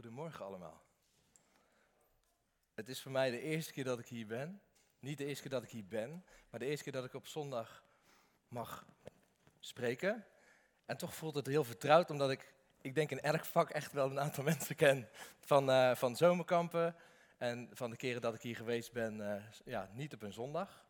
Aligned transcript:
Goedemorgen 0.00 0.44
allemaal. 0.44 0.82
Het 2.74 2.88
is 2.88 3.02
voor 3.02 3.12
mij 3.12 3.30
de 3.30 3.40
eerste 3.40 3.72
keer 3.72 3.84
dat 3.84 3.98
ik 3.98 4.06
hier 4.06 4.26
ben. 4.26 4.62
Niet 4.98 5.18
de 5.18 5.24
eerste 5.24 5.42
keer 5.42 5.50
dat 5.50 5.62
ik 5.62 5.70
hier 5.70 5.86
ben, 5.86 6.24
maar 6.50 6.60
de 6.60 6.66
eerste 6.66 6.84
keer 6.84 6.92
dat 6.92 7.04
ik 7.04 7.14
op 7.14 7.26
zondag 7.26 7.84
mag 8.48 8.86
spreken. 9.58 10.26
En 10.84 10.96
toch 10.96 11.14
voelt 11.14 11.34
het 11.34 11.46
heel 11.46 11.64
vertrouwd, 11.64 12.10
omdat 12.10 12.30
ik, 12.30 12.54
ik 12.80 12.94
denk 12.94 13.10
in 13.10 13.20
elk 13.20 13.44
vak 13.44 13.70
echt 13.70 13.92
wel 13.92 14.10
een 14.10 14.20
aantal 14.20 14.44
mensen 14.52 14.76
ken. 14.76 15.08
Van, 15.40 15.70
uh, 15.70 15.94
van 15.94 16.16
zomerkampen 16.16 16.96
en 17.38 17.68
van 17.72 17.90
de 17.90 17.96
keren 17.96 18.22
dat 18.22 18.34
ik 18.34 18.42
hier 18.42 18.56
geweest 18.56 18.92
ben, 18.92 19.18
uh, 19.18 19.42
ja, 19.64 19.90
niet 19.92 20.14
op 20.14 20.22
een 20.22 20.32
zondag. 20.32 20.84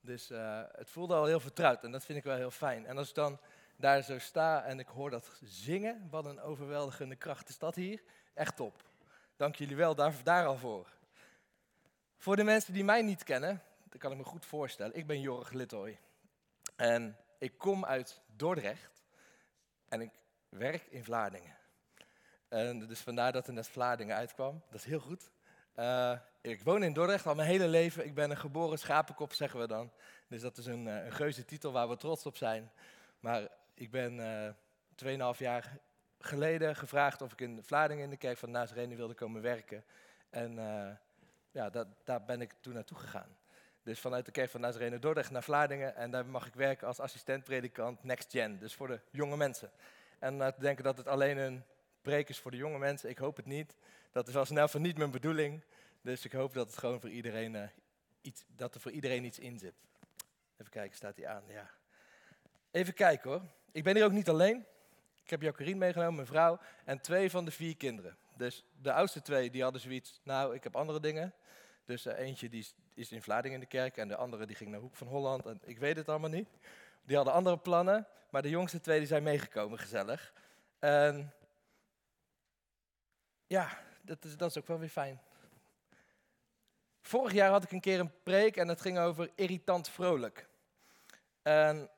Dus 0.00 0.30
uh, 0.30 0.62
het 0.72 0.90
voelde 0.90 1.14
al 1.14 1.24
heel 1.24 1.40
vertrouwd 1.40 1.84
en 1.84 1.90
dat 1.90 2.04
vind 2.04 2.18
ik 2.18 2.24
wel 2.24 2.36
heel 2.36 2.50
fijn. 2.50 2.86
En 2.86 2.98
als 2.98 3.08
ik 3.08 3.14
dan 3.14 3.40
daar 3.76 4.02
zo 4.02 4.18
sta 4.18 4.64
en 4.64 4.78
ik 4.78 4.88
hoor 4.88 5.10
dat 5.10 5.38
zingen, 5.42 6.08
wat 6.10 6.24
een 6.24 6.40
overweldigende 6.40 7.16
kracht 7.16 7.48
is 7.48 7.58
dat 7.58 7.74
hier. 7.74 8.02
Echt 8.34 8.56
top. 8.56 8.82
Dank 9.36 9.54
jullie 9.56 9.76
wel 9.76 9.94
daar, 9.94 10.46
al 10.46 10.56
voor. 10.56 10.86
Voor 12.16 12.36
de 12.36 12.44
mensen 12.44 12.72
die 12.72 12.84
mij 12.84 13.02
niet 13.02 13.22
kennen, 13.22 13.62
dat 13.88 14.00
kan 14.00 14.12
ik 14.12 14.16
me 14.16 14.24
goed 14.24 14.46
voorstellen. 14.46 14.96
Ik 14.96 15.06
ben 15.06 15.20
Jorg 15.20 15.50
Littoy. 15.50 15.98
En 16.76 17.16
ik 17.38 17.58
kom 17.58 17.84
uit 17.84 18.20
Dordrecht. 18.36 19.02
En 19.88 20.00
ik 20.00 20.10
werk 20.48 20.82
in 20.82 21.04
Vlaardingen. 21.04 21.56
En 22.48 22.86
dus 22.86 23.00
vandaar 23.00 23.32
dat 23.32 23.46
er 23.46 23.52
net 23.52 23.68
Vlaardingen 23.68 24.16
uitkwam. 24.16 24.62
Dat 24.70 24.80
is 24.80 24.86
heel 24.86 25.00
goed. 25.00 25.30
Uh, 25.76 26.18
ik 26.40 26.62
woon 26.62 26.82
in 26.82 26.92
Dordrecht 26.92 27.26
al 27.26 27.34
mijn 27.34 27.48
hele 27.48 27.68
leven. 27.68 28.04
Ik 28.04 28.14
ben 28.14 28.30
een 28.30 28.36
geboren 28.36 28.78
schapenkop, 28.78 29.32
zeggen 29.32 29.60
we 29.60 29.66
dan. 29.66 29.92
Dus 30.28 30.40
dat 30.40 30.58
is 30.58 30.66
een, 30.66 30.86
een 30.86 31.12
geuze 31.12 31.44
titel 31.44 31.72
waar 31.72 31.88
we 31.88 31.96
trots 31.96 32.26
op 32.26 32.36
zijn. 32.36 32.70
Maar 33.20 33.48
ik 33.74 33.90
ben 33.90 34.16
uh, 34.98 35.34
2,5 35.34 35.38
jaar 35.38 35.78
geleden 36.24 36.76
gevraagd 36.76 37.22
of 37.22 37.32
ik 37.32 37.40
in 37.40 37.62
Vlaardingen 37.62 38.04
in 38.04 38.10
de 38.10 38.16
kerk 38.16 38.38
van 38.38 38.50
Nazarene 38.50 38.94
wilde 38.94 39.14
komen 39.14 39.42
werken. 39.42 39.84
En 40.30 40.52
uh, 40.52 40.90
ja, 41.50 41.70
dat, 41.70 41.86
daar 42.04 42.24
ben 42.24 42.40
ik 42.40 42.54
toen 42.60 42.74
naartoe 42.74 42.98
gegaan. 42.98 43.36
Dus 43.82 44.00
vanuit 44.00 44.24
de 44.24 44.32
kerk 44.32 44.50
van 44.50 44.60
Nazarene 44.60 44.98
Dordrecht 44.98 45.30
naar 45.30 45.42
Vlaardingen. 45.42 45.96
En 45.96 46.10
daar 46.10 46.26
mag 46.26 46.46
ik 46.46 46.54
werken 46.54 46.86
als 46.86 47.00
assistent-predikant 47.00 48.04
Next 48.04 48.30
Gen. 48.30 48.58
Dus 48.58 48.74
voor 48.74 48.88
de 48.88 49.00
jonge 49.10 49.36
mensen. 49.36 49.70
En 50.18 50.34
uh, 50.34 50.46
te 50.46 50.60
denken 50.60 50.84
dat 50.84 50.96
het 50.96 51.06
alleen 51.06 51.36
een 51.36 51.64
preek 52.02 52.28
is 52.28 52.38
voor 52.38 52.50
de 52.50 52.56
jonge 52.56 52.78
mensen, 52.78 53.10
ik 53.10 53.18
hoop 53.18 53.36
het 53.36 53.46
niet. 53.46 53.74
Dat 54.12 54.28
is 54.28 54.34
wel 54.34 54.44
snel 54.44 54.68
van 54.68 54.82
niet 54.82 54.98
mijn 54.98 55.10
bedoeling. 55.10 55.64
Dus 56.00 56.24
ik 56.24 56.32
hoop 56.32 56.54
dat 56.54 56.66
het 56.66 56.78
gewoon 56.78 57.00
voor 57.00 57.10
iedereen, 57.10 57.54
uh, 57.54 57.62
iets, 58.20 58.44
dat 58.56 58.74
er 58.74 58.80
voor 58.80 58.90
iedereen 58.90 59.24
iets 59.24 59.38
in 59.38 59.58
zit. 59.58 59.74
Even 60.56 60.72
kijken, 60.72 60.96
staat 60.96 61.16
hij 61.16 61.26
aan? 61.26 61.42
Ja. 61.48 61.70
Even 62.70 62.94
kijken 62.94 63.30
hoor. 63.30 63.42
Ik 63.72 63.84
ben 63.84 63.94
hier 63.94 64.04
ook 64.04 64.12
niet 64.12 64.28
alleen. 64.28 64.66
Ik 65.24 65.30
heb 65.30 65.42
Jacqueline 65.42 65.78
meegenomen, 65.78 66.14
mijn 66.14 66.26
vrouw, 66.26 66.58
en 66.84 67.00
twee 67.00 67.30
van 67.30 67.44
de 67.44 67.50
vier 67.50 67.76
kinderen. 67.76 68.16
Dus 68.36 68.64
de 68.82 68.92
oudste 68.92 69.22
twee, 69.22 69.50
die 69.50 69.62
hadden 69.62 69.80
zoiets, 69.80 70.20
nou, 70.22 70.54
ik 70.54 70.62
heb 70.62 70.76
andere 70.76 71.00
dingen. 71.00 71.34
Dus 71.84 72.06
uh, 72.06 72.18
eentje 72.18 72.48
die 72.48 72.66
is 72.94 73.12
in 73.12 73.22
Vlaardingen 73.22 73.54
in 73.54 73.60
de 73.60 73.76
kerk 73.76 73.96
en 73.96 74.08
de 74.08 74.16
andere 74.16 74.46
die 74.46 74.56
ging 74.56 74.70
naar 74.70 74.80
Hoek 74.80 74.96
van 74.96 75.06
Holland. 75.06 75.46
En 75.46 75.60
ik 75.64 75.78
weet 75.78 75.96
het 75.96 76.08
allemaal 76.08 76.30
niet. 76.30 76.48
Die 77.02 77.16
hadden 77.16 77.34
andere 77.34 77.58
plannen, 77.58 78.06
maar 78.30 78.42
de 78.42 78.48
jongste 78.48 78.80
twee 78.80 78.98
die 78.98 79.06
zijn 79.06 79.22
meegekomen, 79.22 79.78
gezellig. 79.78 80.32
En 80.78 81.32
ja, 83.46 83.78
dat 84.00 84.24
is, 84.24 84.36
dat 84.36 84.50
is 84.50 84.58
ook 84.58 84.66
wel 84.66 84.78
weer 84.78 84.88
fijn. 84.88 85.20
Vorig 87.02 87.32
jaar 87.32 87.50
had 87.50 87.64
ik 87.64 87.72
een 87.72 87.80
keer 87.80 88.00
een 88.00 88.22
preek 88.22 88.56
en 88.56 88.68
het 88.68 88.80
ging 88.80 88.98
over 88.98 89.30
irritant 89.34 89.88
vrolijk. 89.88 90.48
En 91.42 91.90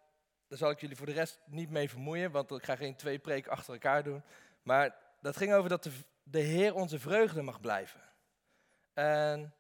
daar 0.48 0.58
zal 0.58 0.70
ik 0.70 0.80
jullie 0.80 0.96
voor 0.96 1.06
de 1.06 1.12
rest 1.12 1.40
niet 1.44 1.70
mee 1.70 1.88
vermoeien, 1.88 2.30
want 2.30 2.50
ik 2.50 2.64
ga 2.64 2.76
geen 2.76 2.96
twee 2.96 3.18
preken 3.18 3.52
achter 3.52 3.72
elkaar 3.72 4.02
doen. 4.02 4.22
Maar 4.62 4.96
dat 5.20 5.36
ging 5.36 5.52
over 5.52 5.68
dat 5.68 5.82
de, 5.82 5.92
de 6.22 6.40
Heer 6.40 6.74
onze 6.74 6.98
vreugde 6.98 7.42
mag 7.42 7.60
blijven. 7.60 8.00
En, 8.92 9.54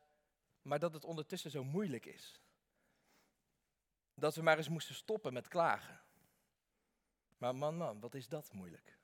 maar 0.62 0.78
dat 0.78 0.92
het 0.92 1.04
ondertussen 1.04 1.50
zo 1.50 1.64
moeilijk 1.64 2.06
is. 2.06 2.40
Dat 4.14 4.34
we 4.34 4.42
maar 4.42 4.56
eens 4.56 4.68
moesten 4.68 4.94
stoppen 4.94 5.32
met 5.32 5.48
klagen. 5.48 6.00
Maar 7.38 7.54
man, 7.54 7.76
man, 7.76 8.00
wat 8.00 8.14
is 8.14 8.28
dat 8.28 8.52
moeilijk. 8.52 8.98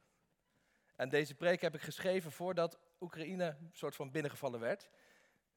En 0.96 1.08
deze 1.08 1.34
preek 1.34 1.60
heb 1.60 1.74
ik 1.74 1.80
geschreven 1.80 2.32
voordat 2.32 2.78
Oekraïne 3.00 3.44
een 3.44 3.70
soort 3.72 3.96
van 3.96 4.10
binnengevallen 4.10 4.60
werd. 4.60 4.90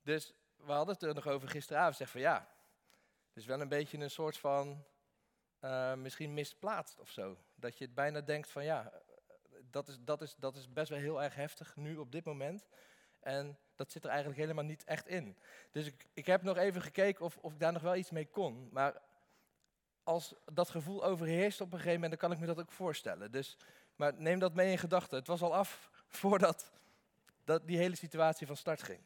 Dus 0.02 0.34
we 0.56 0.72
hadden 0.72 0.94
het 0.94 1.04
er 1.04 1.14
nog 1.14 1.28
over 1.28 1.50
gisteravond. 1.50 1.96
Zeg 1.96 2.10
van 2.10 2.22
ja, 2.22 2.50
het 3.28 3.38
is 3.38 3.46
wel 3.46 3.62
een 3.62 3.70
beetje 3.70 3.98
een 3.98 4.12
soort 4.12 4.38
van 4.38 4.86
uh, 5.66 5.94
misschien 5.94 6.34
misplaatst 6.34 7.00
of 7.00 7.10
zo. 7.10 7.38
Dat 7.56 7.78
je 7.78 7.86
het 7.86 7.94
bijna 7.94 8.22
denkt 8.22 8.50
van 8.50 8.64
ja, 8.64 8.92
dat 9.70 9.88
is, 9.88 9.98
dat, 10.00 10.22
is, 10.22 10.36
dat 10.36 10.56
is 10.56 10.74
best 10.74 10.90
wel 10.90 11.00
heel 11.00 11.24
erg 11.24 11.36
heftig 11.36 11.76
nu 11.76 11.98
op 11.98 12.12
dit 12.12 12.26
moment. 12.26 12.68
En 13.20 13.58
dat 13.76 13.92
zit 13.92 14.04
er 14.04 14.10
eigenlijk 14.10 14.40
helemaal 14.40 14.64
niet 14.64 14.84
echt 14.84 15.08
in. 15.08 15.38
Dus 15.72 15.86
ik, 15.86 16.08
ik 16.14 16.26
heb 16.26 16.42
nog 16.42 16.58
even 16.58 16.82
gekeken 16.82 17.26
of, 17.26 17.38
of 17.38 17.54
ik 17.54 17.60
daar 17.60 17.74
nog 17.74 17.82
wel 17.82 17.96
iets 17.96 18.12
mee 18.12 18.28
kon. 18.28 18.70
Maar 18.72 19.02
als 20.04 20.36
dat 20.52 20.70
gevoel 20.70 21.04
overheerst 21.04 21.62
op 21.62 21.68
een 21.68 21.78
gegeven 21.78 22.02
moment, 22.02 22.20
dan 22.20 22.30
kan 22.30 22.32
ik 22.32 22.40
me 22.40 22.54
dat 22.54 22.60
ook 22.60 22.72
voorstellen. 22.72 23.32
Dus, 23.32 23.58
maar 23.96 24.14
neem 24.18 24.40
dat 24.40 24.54
mee 24.54 24.72
in 24.72 24.78
gedachten. 24.78 25.18
Het 25.18 25.28
was 25.28 25.42
al 25.42 25.56
af 25.56 25.90
voordat 26.08 26.72
dat 27.44 27.68
die 27.68 27.78
hele 27.78 27.96
situatie 27.96 28.48
van 28.48 28.58
start 28.58 28.84
ging. 28.84 29.02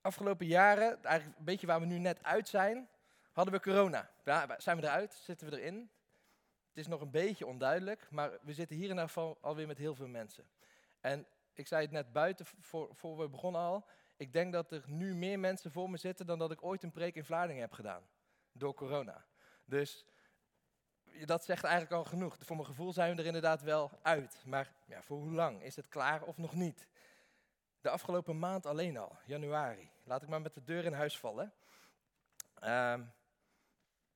Afgelopen 0.00 0.46
jaren, 0.46 1.02
eigenlijk 1.02 1.38
een 1.38 1.44
beetje 1.44 1.66
waar 1.66 1.80
we 1.80 1.86
nu 1.86 1.98
net 1.98 2.22
uit 2.22 2.48
zijn, 2.48 2.88
hadden 3.40 3.60
we 3.60 3.70
corona. 3.70 4.10
Ja, 4.24 4.60
zijn 4.60 4.76
we 4.76 4.82
eruit? 4.82 5.14
Zitten 5.14 5.50
we 5.50 5.60
erin? 5.60 5.90
Het 6.68 6.78
is 6.78 6.86
nog 6.86 7.00
een 7.00 7.10
beetje 7.10 7.46
onduidelijk, 7.46 8.10
maar 8.10 8.30
we 8.42 8.52
zitten 8.52 8.76
hier 8.76 8.90
in 8.90 8.98
ieder 8.98 9.36
alweer 9.40 9.66
met 9.66 9.78
heel 9.78 9.94
veel 9.94 10.08
mensen. 10.08 10.50
En 11.00 11.26
ik 11.52 11.66
zei 11.66 11.82
het 11.82 11.90
net 11.90 12.12
buiten, 12.12 12.46
voor, 12.46 12.88
voor 12.94 13.18
we 13.18 13.28
begonnen 13.28 13.60
al. 13.60 13.88
Ik 14.16 14.32
denk 14.32 14.52
dat 14.52 14.72
er 14.72 14.82
nu 14.86 15.14
meer 15.14 15.38
mensen 15.38 15.72
voor 15.72 15.90
me 15.90 15.96
zitten 15.96 16.26
dan 16.26 16.38
dat 16.38 16.50
ik 16.50 16.62
ooit 16.62 16.82
een 16.82 16.92
preek 16.92 17.14
in 17.14 17.24
Vlaardingen 17.24 17.60
heb 17.60 17.72
gedaan. 17.72 18.02
Door 18.52 18.74
corona. 18.74 19.24
Dus 19.64 20.06
dat 21.24 21.44
zegt 21.44 21.64
eigenlijk 21.64 21.94
al 21.94 22.04
genoeg. 22.04 22.36
Voor 22.40 22.56
mijn 22.56 22.68
gevoel 22.68 22.92
zijn 22.92 23.14
we 23.14 23.20
er 23.20 23.26
inderdaad 23.26 23.62
wel 23.62 23.90
uit. 24.02 24.42
Maar 24.46 24.74
ja, 24.86 25.02
voor 25.02 25.18
hoe 25.18 25.32
lang? 25.32 25.62
Is 25.62 25.76
het 25.76 25.88
klaar 25.88 26.22
of 26.22 26.36
nog 26.36 26.54
niet? 26.54 26.88
De 27.80 27.90
afgelopen 27.90 28.38
maand 28.38 28.66
alleen 28.66 28.96
al, 28.96 29.18
januari. 29.24 29.90
Laat 30.04 30.22
ik 30.22 30.28
maar 30.28 30.40
met 30.40 30.54
de 30.54 30.64
deur 30.64 30.84
in 30.84 30.92
huis 30.92 31.18
vallen. 31.18 31.52
Uh, 32.64 32.94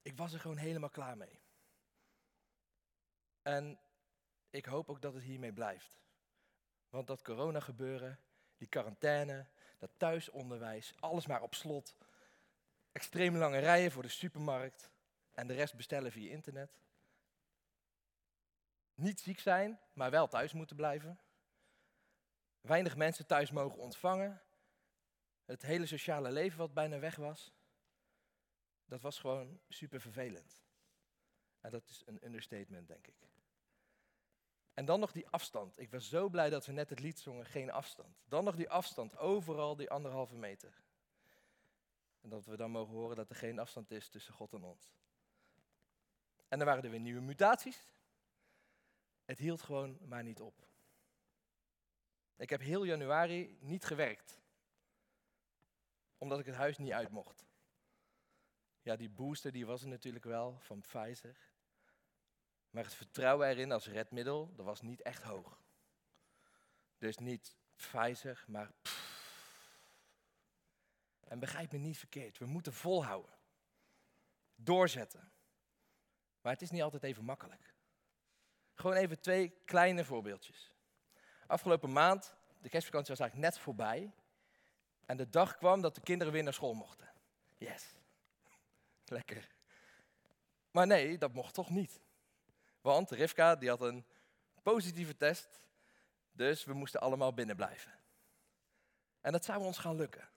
ik 0.04 0.16
was 0.16 0.32
er 0.32 0.40
gewoon 0.40 0.56
helemaal 0.56 0.90
klaar 0.90 1.16
mee. 1.16 1.40
En 3.42 3.78
ik 4.50 4.64
hoop 4.64 4.88
ook 4.88 5.02
dat 5.02 5.14
het 5.14 5.22
hiermee 5.22 5.52
blijft. 5.52 5.98
Want 6.88 7.06
dat 7.06 7.22
corona 7.22 7.60
gebeuren, 7.60 8.18
die 8.56 8.68
quarantaine, 8.68 9.46
dat 9.78 9.90
thuisonderwijs, 9.96 10.94
alles 11.00 11.26
maar 11.26 11.42
op 11.42 11.54
slot. 11.54 11.94
Extreem 12.92 13.36
lange 13.36 13.58
rijen 13.58 13.92
voor 13.92 14.02
de 14.02 14.08
supermarkt 14.08 14.90
en 15.32 15.46
de 15.46 15.54
rest 15.54 15.74
bestellen 15.74 16.12
via 16.12 16.30
internet. 16.30 16.78
Niet 18.94 19.20
ziek 19.20 19.40
zijn, 19.40 19.80
maar 19.92 20.10
wel 20.10 20.28
thuis 20.28 20.52
moeten 20.52 20.76
blijven. 20.76 21.20
Weinig 22.60 22.96
mensen 22.96 23.26
thuis 23.26 23.50
mogen 23.50 23.78
ontvangen. 23.78 24.42
Het 25.44 25.62
hele 25.62 25.86
sociale 25.86 26.30
leven 26.30 26.58
wat 26.58 26.74
bijna 26.74 26.98
weg 26.98 27.16
was. 27.16 27.52
Dat 28.84 29.00
was 29.00 29.18
gewoon 29.18 29.60
super 29.68 30.00
vervelend. 30.00 30.62
En 31.60 31.70
dat 31.70 31.88
is 31.88 32.02
een 32.06 32.24
understatement, 32.24 32.88
denk 32.88 33.06
ik. 33.06 33.28
En 34.74 34.84
dan 34.84 35.00
nog 35.00 35.12
die 35.12 35.28
afstand. 35.28 35.78
Ik 35.78 35.90
was 35.90 36.08
zo 36.08 36.28
blij 36.28 36.50
dat 36.50 36.66
we 36.66 36.72
net 36.72 36.90
het 36.90 37.00
lied 37.00 37.18
zongen, 37.18 37.46
geen 37.46 37.70
afstand. 37.70 38.22
Dan 38.28 38.44
nog 38.44 38.56
die 38.56 38.70
afstand, 38.70 39.16
overal 39.16 39.76
die 39.76 39.90
anderhalve 39.90 40.36
meter. 40.36 40.82
En 42.20 42.28
dat 42.28 42.44
we 42.44 42.56
dan 42.56 42.70
mogen 42.70 42.94
horen 42.94 43.16
dat 43.16 43.30
er 43.30 43.36
geen 43.36 43.58
afstand 43.58 43.90
is 43.90 44.08
tussen 44.08 44.34
God 44.34 44.52
en 44.52 44.64
ons. 44.64 44.94
En 46.48 46.58
dan 46.58 46.66
waren 46.66 46.84
er 46.84 46.90
weer 46.90 47.00
nieuwe 47.00 47.20
mutaties. 47.20 47.92
Het 49.24 49.38
hield 49.38 49.62
gewoon 49.62 49.98
maar 50.04 50.22
niet 50.22 50.40
op. 50.40 50.68
Ik 52.36 52.50
heb 52.50 52.60
heel 52.60 52.84
januari 52.84 53.56
niet 53.60 53.84
gewerkt. 53.84 54.40
Omdat 56.18 56.38
ik 56.38 56.46
het 56.46 56.54
huis 56.54 56.78
niet 56.78 56.92
uit 56.92 57.10
mocht. 57.10 57.44
Ja, 58.84 58.96
die 58.96 59.08
booster 59.08 59.52
die 59.52 59.66
was 59.66 59.82
er 59.82 59.88
natuurlijk 59.88 60.24
wel 60.24 60.58
van 60.58 60.80
Pfizer. 60.80 61.36
Maar 62.70 62.84
het 62.84 62.94
vertrouwen 62.94 63.48
erin 63.48 63.72
als 63.72 63.86
redmiddel, 63.86 64.52
dat 64.54 64.64
was 64.64 64.80
niet 64.80 65.02
echt 65.02 65.22
hoog. 65.22 65.60
Dus 66.98 67.18
niet 67.18 67.56
Pfizer, 67.76 68.44
maar 68.46 68.70
En 71.20 71.38
begrijp 71.38 71.72
me 71.72 71.78
niet 71.78 71.98
verkeerd, 71.98 72.38
we 72.38 72.46
moeten 72.46 72.72
volhouden. 72.72 73.32
Doorzetten. 74.54 75.32
Maar 76.40 76.52
het 76.52 76.62
is 76.62 76.70
niet 76.70 76.82
altijd 76.82 77.02
even 77.02 77.24
makkelijk. 77.24 77.74
Gewoon 78.74 78.96
even 78.96 79.20
twee 79.20 79.48
kleine 79.64 80.04
voorbeeldjes. 80.04 80.72
Afgelopen 81.46 81.92
maand, 81.92 82.34
de 82.60 82.68
kerstvakantie 82.68 83.14
was 83.14 83.20
eigenlijk 83.20 83.50
net 83.50 83.62
voorbij. 83.62 84.14
En 85.06 85.16
de 85.16 85.28
dag 85.28 85.56
kwam 85.56 85.80
dat 85.80 85.94
de 85.94 86.00
kinderen 86.00 86.32
weer 86.32 86.42
naar 86.42 86.52
school 86.52 86.74
mochten. 86.74 87.12
Yes. 87.56 87.94
Lekker. 89.04 89.48
Maar 90.70 90.86
nee, 90.86 91.18
dat 91.18 91.32
mocht 91.32 91.54
toch 91.54 91.70
niet. 91.70 92.00
Want 92.80 93.10
Rivka 93.10 93.56
die 93.56 93.68
had 93.68 93.80
een 93.80 94.04
Positieve 94.64 95.16
test, 95.16 95.60
dus 96.32 96.64
we 96.64 96.72
moesten 96.72 97.00
allemaal 97.00 97.34
binnen 97.34 97.56
blijven. 97.56 97.92
En 99.20 99.32
dat 99.32 99.44
zou 99.44 99.64
ons 99.64 99.78
gaan 99.78 99.96
lukken. 99.96 100.28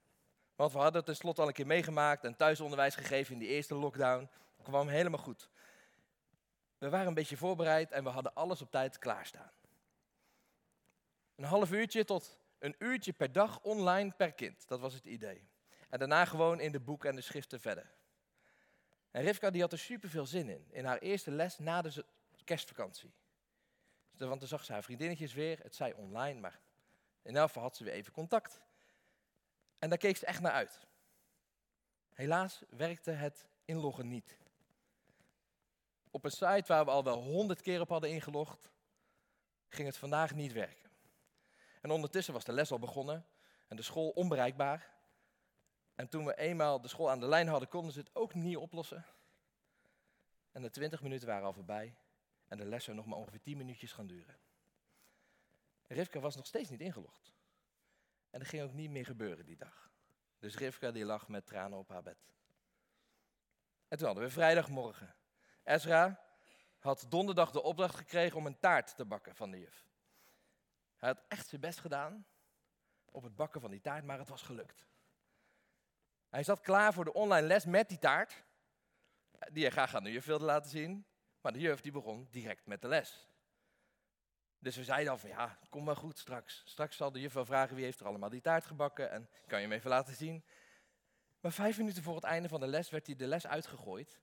Want 0.55 0.71
we 0.71 0.77
hadden 0.77 0.95
het 0.95 1.05
tenslotte 1.05 1.41
al 1.41 1.47
een 1.47 1.53
keer 1.53 1.67
meegemaakt 1.67 2.23
en 2.23 2.35
thuisonderwijs 2.35 2.95
gegeven 2.95 3.33
in 3.33 3.39
die 3.39 3.47
eerste 3.47 3.75
lockdown. 3.75 4.29
Dat 4.57 4.65
kwam 4.65 4.87
helemaal 4.87 5.19
goed. 5.19 5.49
We 6.77 6.89
waren 6.89 7.07
een 7.07 7.13
beetje 7.13 7.37
voorbereid 7.37 7.91
en 7.91 8.03
we 8.03 8.09
hadden 8.09 8.33
alles 8.33 8.61
op 8.61 8.71
tijd 8.71 8.99
klaarstaan. 8.99 9.51
Een 11.35 11.43
half 11.43 11.71
uurtje 11.71 12.05
tot 12.05 12.37
een 12.59 12.75
uurtje 12.79 13.13
per 13.13 13.31
dag 13.31 13.61
online 13.61 14.11
per 14.11 14.31
kind. 14.31 14.67
Dat 14.67 14.79
was 14.79 14.93
het 14.93 15.05
idee. 15.05 15.47
En 15.89 15.99
daarna 15.99 16.25
gewoon 16.25 16.59
in 16.59 16.71
de 16.71 16.79
boeken 16.79 17.09
en 17.09 17.15
de 17.15 17.21
schriften 17.21 17.59
verder. 17.59 17.96
En 19.17 19.23
Rivka 19.23 19.49
die 19.49 19.61
had 19.61 19.71
er 19.71 19.79
super 19.79 20.09
veel 20.09 20.25
zin 20.25 20.49
in. 20.49 20.65
In 20.69 20.85
haar 20.85 20.97
eerste 20.97 21.31
les 21.31 21.57
na 21.57 21.81
de 21.81 22.05
kerstvakantie. 22.43 23.13
Want 24.17 24.39
dan 24.39 24.49
zag 24.49 24.65
ze 24.65 24.71
haar 24.71 24.83
vriendinnetjes 24.83 25.33
weer. 25.33 25.59
Het 25.61 25.75
zei 25.75 25.93
online, 25.93 26.39
maar 26.39 26.59
in 27.21 27.35
elk 27.35 27.51
had 27.51 27.75
ze 27.75 27.83
weer 27.83 27.93
even 27.93 28.13
contact. 28.13 28.61
En 29.79 29.89
daar 29.89 29.97
keek 29.97 30.17
ze 30.17 30.25
echt 30.25 30.41
naar 30.41 30.51
uit. 30.51 30.79
Helaas 32.13 32.63
werkte 32.69 33.11
het 33.11 33.47
inloggen 33.65 34.07
niet. 34.07 34.37
Op 36.11 36.25
een 36.25 36.31
site 36.31 36.63
waar 36.67 36.85
we 36.85 36.91
al 36.91 37.03
wel 37.03 37.21
honderd 37.21 37.61
keer 37.61 37.81
op 37.81 37.89
hadden 37.89 38.09
ingelogd, 38.09 38.71
ging 39.67 39.87
het 39.87 39.97
vandaag 39.97 40.35
niet 40.35 40.53
werken. 40.53 40.89
En 41.81 41.91
ondertussen 41.91 42.33
was 42.33 42.43
de 42.43 42.51
les 42.51 42.71
al 42.71 42.79
begonnen 42.79 43.25
en 43.67 43.75
de 43.75 43.81
school 43.81 44.09
onbereikbaar. 44.09 44.95
En 45.97 46.09
toen 46.09 46.25
we 46.25 46.35
eenmaal 46.35 46.81
de 46.81 46.88
school 46.88 47.09
aan 47.09 47.19
de 47.19 47.27
lijn 47.27 47.47
hadden, 47.47 47.69
konden 47.69 47.91
ze 47.91 47.99
het 47.99 48.15
ook 48.15 48.33
niet 48.33 48.57
oplossen. 48.57 49.05
En 50.51 50.61
de 50.61 50.69
twintig 50.69 51.01
minuten 51.01 51.27
waren 51.27 51.45
al 51.45 51.53
voorbij 51.53 51.95
en 52.47 52.57
de 52.57 52.65
les 52.65 52.83
zou 52.83 52.97
nog 52.97 53.05
maar 53.05 53.17
ongeveer 53.17 53.41
tien 53.41 53.57
minuutjes 53.57 53.91
gaan 53.91 54.07
duren. 54.07 54.38
Rivka 55.88 56.19
was 56.19 56.35
nog 56.35 56.45
steeds 56.45 56.69
niet 56.69 56.81
ingelogd. 56.81 57.33
En 58.29 58.39
er 58.39 58.45
ging 58.45 58.63
ook 58.63 58.73
niet 58.73 58.89
meer 58.89 59.05
gebeuren 59.05 59.45
die 59.45 59.57
dag. 59.57 59.91
Dus 60.39 60.55
Rivka 60.55 60.91
die 60.91 61.05
lag 61.05 61.27
met 61.27 61.45
tranen 61.45 61.77
op 61.77 61.89
haar 61.89 62.03
bed. 62.03 62.27
En 63.88 63.97
toen 63.97 64.07
hadden 64.07 64.25
we 64.25 64.29
vrijdagmorgen. 64.29 65.15
Ezra 65.63 66.23
had 66.79 67.05
donderdag 67.09 67.51
de 67.51 67.63
opdracht 67.63 67.95
gekregen 67.95 68.38
om 68.38 68.45
een 68.45 68.59
taart 68.59 68.95
te 68.95 69.05
bakken 69.05 69.35
van 69.35 69.51
de 69.51 69.59
juf. 69.59 69.88
Hij 70.95 71.09
had 71.09 71.23
echt 71.27 71.47
zijn 71.47 71.61
best 71.61 71.79
gedaan 71.79 72.25
op 73.05 73.23
het 73.23 73.35
bakken 73.35 73.61
van 73.61 73.71
die 73.71 73.81
taart, 73.81 74.03
maar 74.03 74.17
het 74.17 74.29
was 74.29 74.41
gelukt. 74.41 74.88
Hij 76.38 76.45
zat 76.45 76.62
klaar 76.62 76.94
voor 76.94 77.06
de 77.06 77.13
online 77.13 77.48
les 77.48 77.66
met 77.66 77.89
die 77.89 77.98
taart, 77.98 78.44
die 79.51 79.63
hij 79.63 79.72
graag 79.72 79.95
aan 79.95 80.04
de 80.04 80.12
juf 80.12 80.25
wilde 80.25 80.45
laten 80.45 80.69
zien. 80.69 81.06
Maar 81.42 81.54
de 81.54 81.60
juf 81.60 81.81
die 81.81 81.92
begon 81.92 82.28
direct 82.31 82.66
met 82.66 82.81
de 82.81 82.88
les. 82.88 83.28
Dus 84.60 84.75
we 84.75 84.84
zeiden 84.84 85.12
al 85.12 85.18
van 85.18 85.30
ja, 85.30 85.60
kom 85.69 85.84
maar 85.84 85.95
goed 85.95 86.18
straks. 86.18 86.62
Straks 86.66 86.98
zal 86.98 87.12
de 87.12 87.19
juf 87.19 87.34
wel 87.34 87.45
vragen 87.45 87.75
wie 87.75 87.84
heeft 87.84 88.00
er 88.00 88.06
allemaal 88.06 88.30
die 88.30 88.42
taart 88.42 88.66
gebakken 88.66 89.12
en 89.12 89.30
kan 89.48 89.62
je 89.62 89.68
hem 89.68 89.78
even 89.78 89.89
laten 89.89 90.16
zien. 90.16 90.44
Maar 91.39 91.51
vijf 91.51 91.78
minuten 91.78 92.04
voor 92.04 92.16
het 92.16 92.24
einde 92.24 92.50
van 92.50 92.60
de 92.60 92.68
les 92.68 92.89
werd 92.89 93.06
hij 93.06 93.16
de 93.16 93.28
les 93.28 93.48
uitgegooid, 93.48 94.19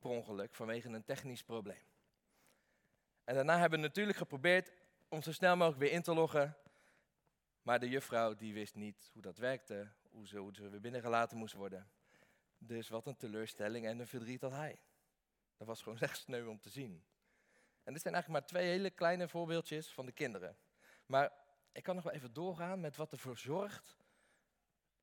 per 0.00 0.10
ongeluk, 0.10 0.54
vanwege 0.54 0.88
een 0.88 1.04
technisch 1.04 1.44
probleem. 1.44 1.86
En 3.24 3.34
daarna 3.34 3.58
hebben 3.58 3.80
we 3.80 3.86
natuurlijk 3.86 4.18
geprobeerd 4.18 4.72
om 5.08 5.22
zo 5.22 5.32
snel 5.32 5.56
mogelijk 5.56 5.82
weer 5.82 5.92
in 5.92 6.02
te 6.02 6.14
loggen. 6.14 6.56
Maar 7.62 7.80
de 7.80 7.88
juffrouw 7.88 8.34
die 8.34 8.54
wist 8.54 8.74
niet 8.74 9.10
hoe 9.12 9.22
dat 9.22 9.38
werkte, 9.38 9.88
hoe 10.16 10.26
ze, 10.26 10.38
hoe 10.38 10.70
weer 10.70 10.80
binnengelaten 10.80 11.36
moest 11.36 11.54
worden. 11.54 11.90
Dus 12.58 12.88
wat 12.88 13.06
een 13.06 13.16
teleurstelling 13.16 13.86
en 13.86 13.98
een 13.98 14.06
verdriet 14.06 14.40
had 14.40 14.52
hij. 14.52 14.80
Dat 15.56 15.66
was 15.66 15.82
gewoon 15.82 15.98
echt 16.08 16.18
sneu 16.18 16.46
om 16.46 16.60
te 16.60 16.70
zien. 16.70 17.04
En 17.82 17.92
dit 17.92 18.02
zijn 18.02 18.14
eigenlijk 18.14 18.28
maar 18.28 18.46
twee 18.46 18.70
hele 18.70 18.90
kleine 18.90 19.28
voorbeeldjes 19.28 19.92
van 19.92 20.06
de 20.06 20.12
kinderen. 20.12 20.56
Maar 21.06 21.32
ik 21.72 21.82
kan 21.82 21.94
nog 21.94 22.04
wel 22.04 22.12
even 22.12 22.32
doorgaan 22.32 22.80
met 22.80 22.96
wat 22.96 23.12
ervoor 23.12 23.38
zorgt 23.38 23.96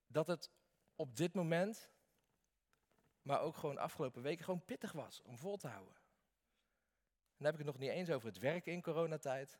dat 0.07 0.27
het 0.27 0.51
op 0.95 1.15
dit 1.15 1.33
moment, 1.33 1.89
maar 3.21 3.41
ook 3.41 3.55
gewoon 3.55 3.77
afgelopen 3.77 4.21
weken, 4.21 4.43
gewoon 4.43 4.65
pittig 4.65 4.91
was 4.91 5.21
om 5.21 5.37
vol 5.37 5.57
te 5.57 5.67
houden. 5.67 5.95
En 5.95 7.39
dan 7.39 7.45
heb 7.45 7.53
ik 7.53 7.65
het 7.65 7.75
nog 7.75 7.77
niet 7.77 7.97
eens 7.97 8.09
over 8.09 8.27
het 8.27 8.37
werken 8.37 8.71
in 8.71 8.81
coronatijd. 8.81 9.59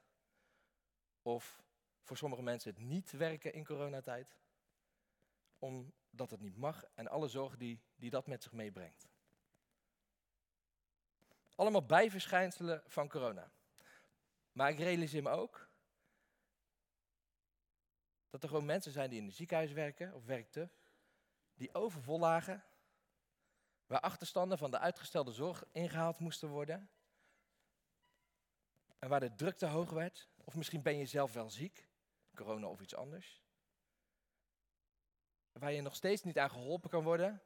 Of 1.22 1.64
voor 2.02 2.18
sommige 2.18 2.42
mensen 2.42 2.70
het 2.70 2.80
niet 2.80 3.12
werken 3.12 3.54
in 3.54 3.66
coronatijd. 3.66 4.38
Omdat 5.64 6.32
het 6.32 6.42
niet 6.42 6.58
mag 6.58 6.86
en 6.94 7.08
alle 7.08 7.28
zorgen 7.28 7.60
die, 7.60 7.82
die 7.96 8.10
dat 8.10 8.28
met 8.28 8.44
zich 8.44 8.52
meebrengt. 8.52 9.08
Allemaal 11.56 11.86
bijverschijnselen 11.86 12.84
van 12.86 13.10
corona. 13.10 13.52
Maar 14.52 14.70
ik 14.70 14.78
realiseer 14.78 15.24
me 15.24 15.30
ook 15.30 15.70
dat 18.30 18.44
er 18.44 18.50
gewoon 18.50 18.66
mensen 18.66 18.92
zijn 18.92 19.10
die 19.10 19.20
in 19.20 19.26
het 19.26 19.36
ziekenhuis 19.36 19.72
werken 19.72 20.14
of 20.14 20.26
werkten, 20.26 20.72
die 21.54 21.74
overvol 21.74 22.20
lagen, 22.20 22.64
waar 23.86 24.00
achterstanden 24.00 24.58
van 24.58 24.72
de 24.72 24.80
uitgestelde 24.80 25.32
zorg 25.32 25.64
ingehaald 25.72 26.20
moesten 26.20 26.50
worden, 26.50 26.90
en 29.00 29.10
waar 29.10 29.20
de 29.20 29.36
druk 29.36 29.58
te 29.58 29.66
hoog 29.66 29.90
werd, 29.90 30.30
of 30.44 30.56
misschien 30.56 30.82
ben 30.82 30.98
je 30.98 31.06
zelf 31.06 31.34
wel 31.34 31.50
ziek, 31.50 31.88
corona 32.36 32.68
of 32.68 32.82
iets 32.82 32.96
anders, 32.96 33.43
waar 35.54 35.72
je 35.72 35.82
nog 35.82 35.96
steeds 35.96 36.24
niet 36.24 36.40
aan 36.40 36.50
geholpen 36.50 36.90
kan 36.90 37.04
worden. 37.04 37.42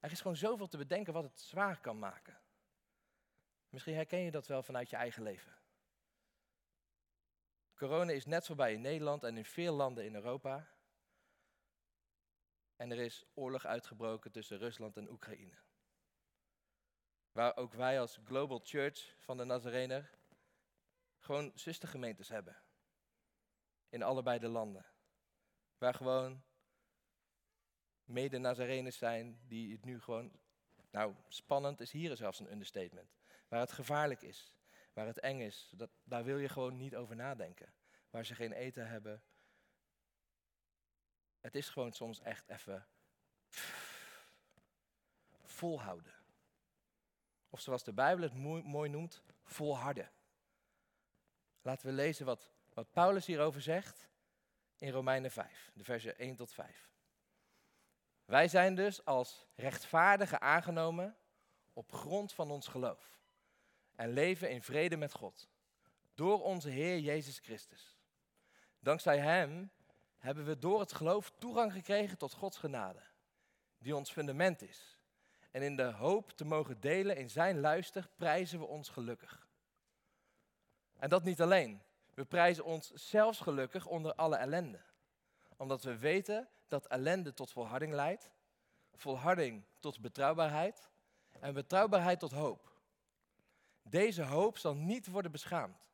Er 0.00 0.10
is 0.10 0.20
gewoon 0.20 0.36
zoveel 0.36 0.68
te 0.68 0.76
bedenken 0.76 1.12
wat 1.12 1.24
het 1.24 1.40
zwaar 1.40 1.80
kan 1.80 1.98
maken. 1.98 2.40
Misschien 3.68 3.94
herken 3.94 4.18
je 4.18 4.30
dat 4.30 4.46
wel 4.46 4.62
vanuit 4.62 4.90
je 4.90 4.96
eigen 4.96 5.22
leven. 5.22 5.52
Corona 7.74 8.12
is 8.12 8.26
net 8.26 8.46
voorbij 8.46 8.72
in 8.72 8.80
Nederland 8.80 9.24
en 9.24 9.36
in 9.36 9.44
veel 9.44 9.74
landen 9.74 10.04
in 10.04 10.14
Europa. 10.14 10.68
En 12.76 12.90
er 12.90 12.98
is 12.98 13.24
oorlog 13.34 13.64
uitgebroken 13.64 14.32
tussen 14.32 14.58
Rusland 14.58 14.96
en 14.96 15.10
Oekraïne. 15.10 15.58
Waar 17.32 17.56
ook 17.56 17.72
wij 17.72 18.00
als 18.00 18.18
Global 18.24 18.60
Church 18.62 19.14
van 19.18 19.36
de 19.36 19.44
Nazarener 19.44 20.10
gewoon 21.18 21.52
zustergemeentes 21.54 22.28
hebben. 22.28 22.62
In 23.88 24.02
allebei 24.02 24.38
de 24.38 24.48
landen. 24.48 24.86
Waar 25.78 25.94
gewoon 25.94 26.42
mede-Nazareners 28.04 28.98
zijn 28.98 29.40
die 29.46 29.72
het 29.72 29.84
nu 29.84 30.00
gewoon... 30.00 30.32
Nou, 30.90 31.14
spannend 31.28 31.80
is 31.80 31.90
hier 31.90 32.16
zelfs 32.16 32.40
een 32.40 32.52
understatement. 32.52 33.16
Waar 33.48 33.60
het 33.60 33.72
gevaarlijk 33.72 34.22
is, 34.22 34.54
waar 34.92 35.06
het 35.06 35.20
eng 35.20 35.40
is, 35.40 35.72
dat, 35.76 35.90
daar 36.04 36.24
wil 36.24 36.38
je 36.38 36.48
gewoon 36.48 36.76
niet 36.76 36.96
over 36.96 37.16
nadenken. 37.16 37.72
Waar 38.10 38.26
ze 38.26 38.34
geen 38.34 38.52
eten 38.52 38.88
hebben. 38.88 39.22
Het 41.40 41.54
is 41.54 41.68
gewoon 41.68 41.92
soms 41.92 42.20
echt 42.20 42.48
even 42.48 42.86
volhouden. 45.44 46.14
Of 47.48 47.60
zoals 47.60 47.84
de 47.84 47.92
Bijbel 47.92 48.22
het 48.22 48.34
mooi, 48.34 48.62
mooi 48.62 48.90
noemt, 48.90 49.22
volharden. 49.44 50.10
Laten 51.62 51.86
we 51.86 51.92
lezen 51.92 52.26
wat, 52.26 52.52
wat 52.72 52.92
Paulus 52.92 53.26
hierover 53.26 53.62
zegt 53.62 54.08
in 54.78 54.90
Romeinen 54.90 55.30
5, 55.30 55.70
de 55.74 55.84
versen 55.84 56.18
1 56.18 56.36
tot 56.36 56.52
5. 56.52 56.91
Wij 58.24 58.48
zijn 58.48 58.74
dus 58.74 59.04
als 59.04 59.46
rechtvaardigen 59.54 60.40
aangenomen 60.40 61.16
op 61.72 61.92
grond 61.92 62.32
van 62.32 62.50
ons 62.50 62.66
geloof 62.68 63.20
en 63.94 64.12
leven 64.12 64.50
in 64.50 64.62
vrede 64.62 64.96
met 64.96 65.12
God. 65.12 65.48
Door 66.14 66.42
onze 66.42 66.68
Heer 66.68 66.98
Jezus 66.98 67.38
Christus. 67.38 67.98
Dankzij 68.78 69.18
Hem 69.18 69.70
hebben 70.18 70.44
we 70.44 70.58
door 70.58 70.80
het 70.80 70.92
geloof 70.92 71.32
toegang 71.38 71.72
gekregen 71.72 72.18
tot 72.18 72.32
Gods 72.32 72.56
genade, 72.56 73.02
die 73.78 73.96
ons 73.96 74.12
fundament 74.12 74.62
is. 74.62 74.98
En 75.50 75.62
in 75.62 75.76
de 75.76 75.82
hoop 75.82 76.30
te 76.30 76.44
mogen 76.44 76.80
delen 76.80 77.16
in 77.16 77.30
Zijn 77.30 77.60
luister 77.60 78.08
prijzen 78.16 78.58
we 78.58 78.64
ons 78.64 78.88
gelukkig. 78.88 79.48
En 80.98 81.08
dat 81.08 81.24
niet 81.24 81.40
alleen. 81.40 81.82
We 82.14 82.24
prijzen 82.24 82.64
ons 82.64 82.90
zelfs 82.90 83.40
gelukkig 83.40 83.86
onder 83.86 84.14
alle 84.14 84.36
ellende. 84.36 84.80
Omdat 85.56 85.82
we 85.82 85.98
weten 85.98 86.48
dat 86.72 86.86
ellende 86.86 87.34
tot 87.34 87.50
volharding 87.50 87.92
leidt, 87.92 88.30
volharding 88.94 89.64
tot 89.78 90.00
betrouwbaarheid 90.00 90.88
en 91.40 91.54
betrouwbaarheid 91.54 92.20
tot 92.20 92.32
hoop. 92.32 92.72
Deze 93.82 94.22
hoop 94.22 94.58
zal 94.58 94.74
niet 94.74 95.06
worden 95.06 95.30
beschaamd, 95.30 95.90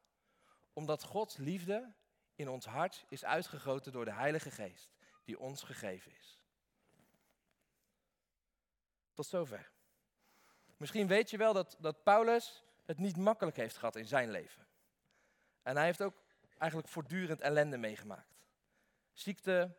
omdat 0.73 1.03
Gods 1.03 1.37
liefde 1.37 1.93
in 2.35 2.49
ons 2.49 2.67
hart 2.67 3.05
is 3.09 3.25
uitgegoten 3.25 3.93
door 3.93 4.05
de 4.05 4.13
Heilige 4.13 4.51
Geest, 4.51 4.97
die 5.25 5.39
ons 5.39 5.63
gegeven 5.63 6.13
is. 6.17 6.39
Tot 9.13 9.27
zover. 9.27 9.71
Misschien 10.77 11.07
weet 11.07 11.31
je 11.31 11.37
wel 11.37 11.53
dat, 11.53 11.77
dat 11.79 12.03
Paulus 12.03 12.65
het 12.85 12.99
niet 12.99 13.17
makkelijk 13.17 13.57
heeft 13.57 13.77
gehad 13.77 13.97
in 13.97 14.07
zijn 14.07 14.31
leven. 14.31 14.67
En 15.63 15.77
hij 15.77 15.85
heeft 15.85 16.03
ook 16.03 16.23
eigenlijk 16.59 16.91
voortdurend 16.91 17.41
ellende 17.41 17.77
meegemaakt. 17.77 18.41
Ziekte, 19.13 19.77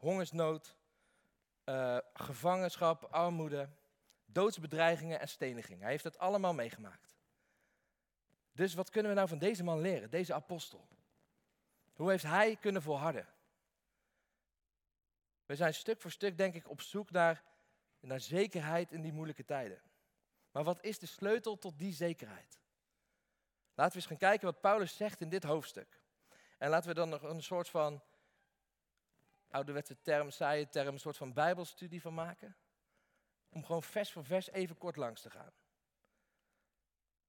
hongersnood, 0.00 0.76
uh, 1.64 1.98
gevangenschap, 2.12 3.04
armoede, 3.04 3.68
doodsbedreigingen 4.24 5.20
en 5.20 5.28
steniging. 5.28 5.80
Hij 5.80 5.90
heeft 5.90 6.04
het 6.04 6.18
allemaal 6.18 6.54
meegemaakt. 6.54 7.18
Dus 8.52 8.74
wat 8.74 8.90
kunnen 8.90 9.10
we 9.10 9.16
nou 9.16 9.28
van 9.28 9.38
deze 9.38 9.64
man 9.64 9.80
leren, 9.80 10.10
deze 10.10 10.34
apostel? 10.34 10.88
Hoe 11.92 12.10
heeft 12.10 12.24
hij 12.24 12.56
kunnen 12.56 12.82
volharden? 12.82 13.26
We 15.46 15.56
zijn 15.56 15.74
stuk 15.74 16.00
voor 16.00 16.10
stuk, 16.10 16.36
denk 16.36 16.54
ik, 16.54 16.68
op 16.68 16.80
zoek 16.80 17.10
naar, 17.10 17.42
naar 18.00 18.20
zekerheid 18.20 18.92
in 18.92 19.02
die 19.02 19.12
moeilijke 19.12 19.44
tijden. 19.44 19.82
Maar 20.50 20.64
wat 20.64 20.84
is 20.84 20.98
de 20.98 21.06
sleutel 21.06 21.58
tot 21.58 21.78
die 21.78 21.92
zekerheid? 21.92 22.60
Laten 23.74 23.92
we 23.92 23.98
eens 23.98 24.06
gaan 24.06 24.28
kijken 24.28 24.46
wat 24.46 24.60
Paulus 24.60 24.96
zegt 24.96 25.20
in 25.20 25.28
dit 25.28 25.42
hoofdstuk. 25.42 26.00
En 26.58 26.70
laten 26.70 26.88
we 26.88 26.94
dan 26.94 27.08
nog 27.08 27.22
een 27.22 27.42
soort 27.42 27.68
van 27.68 28.02
ouderwetse 29.50 30.00
term, 30.00 30.30
saaie 30.30 30.68
term, 30.68 30.94
een 30.94 31.00
soort 31.00 31.16
van 31.16 31.32
bijbelstudie 31.32 32.00
van 32.00 32.14
maken. 32.14 32.56
Om 33.48 33.64
gewoon 33.64 33.82
vers 33.82 34.12
voor 34.12 34.24
vers 34.24 34.50
even 34.50 34.78
kort 34.78 34.96
langs 34.96 35.20
te 35.20 35.30
gaan. 35.30 35.52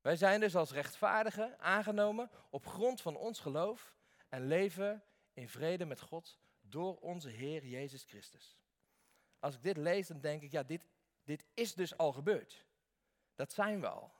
Wij 0.01 0.15
zijn 0.15 0.39
dus 0.39 0.55
als 0.55 0.71
rechtvaardigen 0.71 1.59
aangenomen 1.59 2.29
op 2.49 2.67
grond 2.67 3.01
van 3.01 3.15
ons 3.15 3.39
geloof 3.39 3.95
en 4.29 4.47
leven 4.47 5.03
in 5.33 5.49
vrede 5.49 5.85
met 5.85 6.01
God 6.01 6.39
door 6.61 6.97
onze 6.97 7.29
Heer 7.29 7.65
Jezus 7.65 8.03
Christus. 8.03 8.59
Als 9.39 9.55
ik 9.55 9.63
dit 9.63 9.77
lees, 9.77 10.07
dan 10.07 10.19
denk 10.19 10.41
ik, 10.41 10.51
ja, 10.51 10.63
dit, 10.63 10.87
dit 11.23 11.45
is 11.53 11.73
dus 11.73 11.97
al 11.97 12.11
gebeurd. 12.11 12.65
Dat 13.35 13.53
zijn 13.53 13.81
we 13.81 13.87
al. 13.87 14.13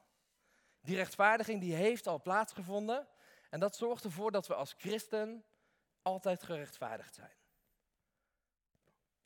Die 0.81 0.95
rechtvaardiging 0.95 1.61
die 1.61 1.73
heeft 1.73 2.07
al 2.07 2.21
plaatsgevonden 2.21 3.07
en 3.49 3.59
dat 3.59 3.75
zorgt 3.75 4.03
ervoor 4.03 4.31
dat 4.31 4.47
we 4.47 4.55
als 4.55 4.75
christen 4.77 5.45
altijd 6.01 6.43
gerechtvaardigd 6.43 7.15
zijn. 7.15 7.40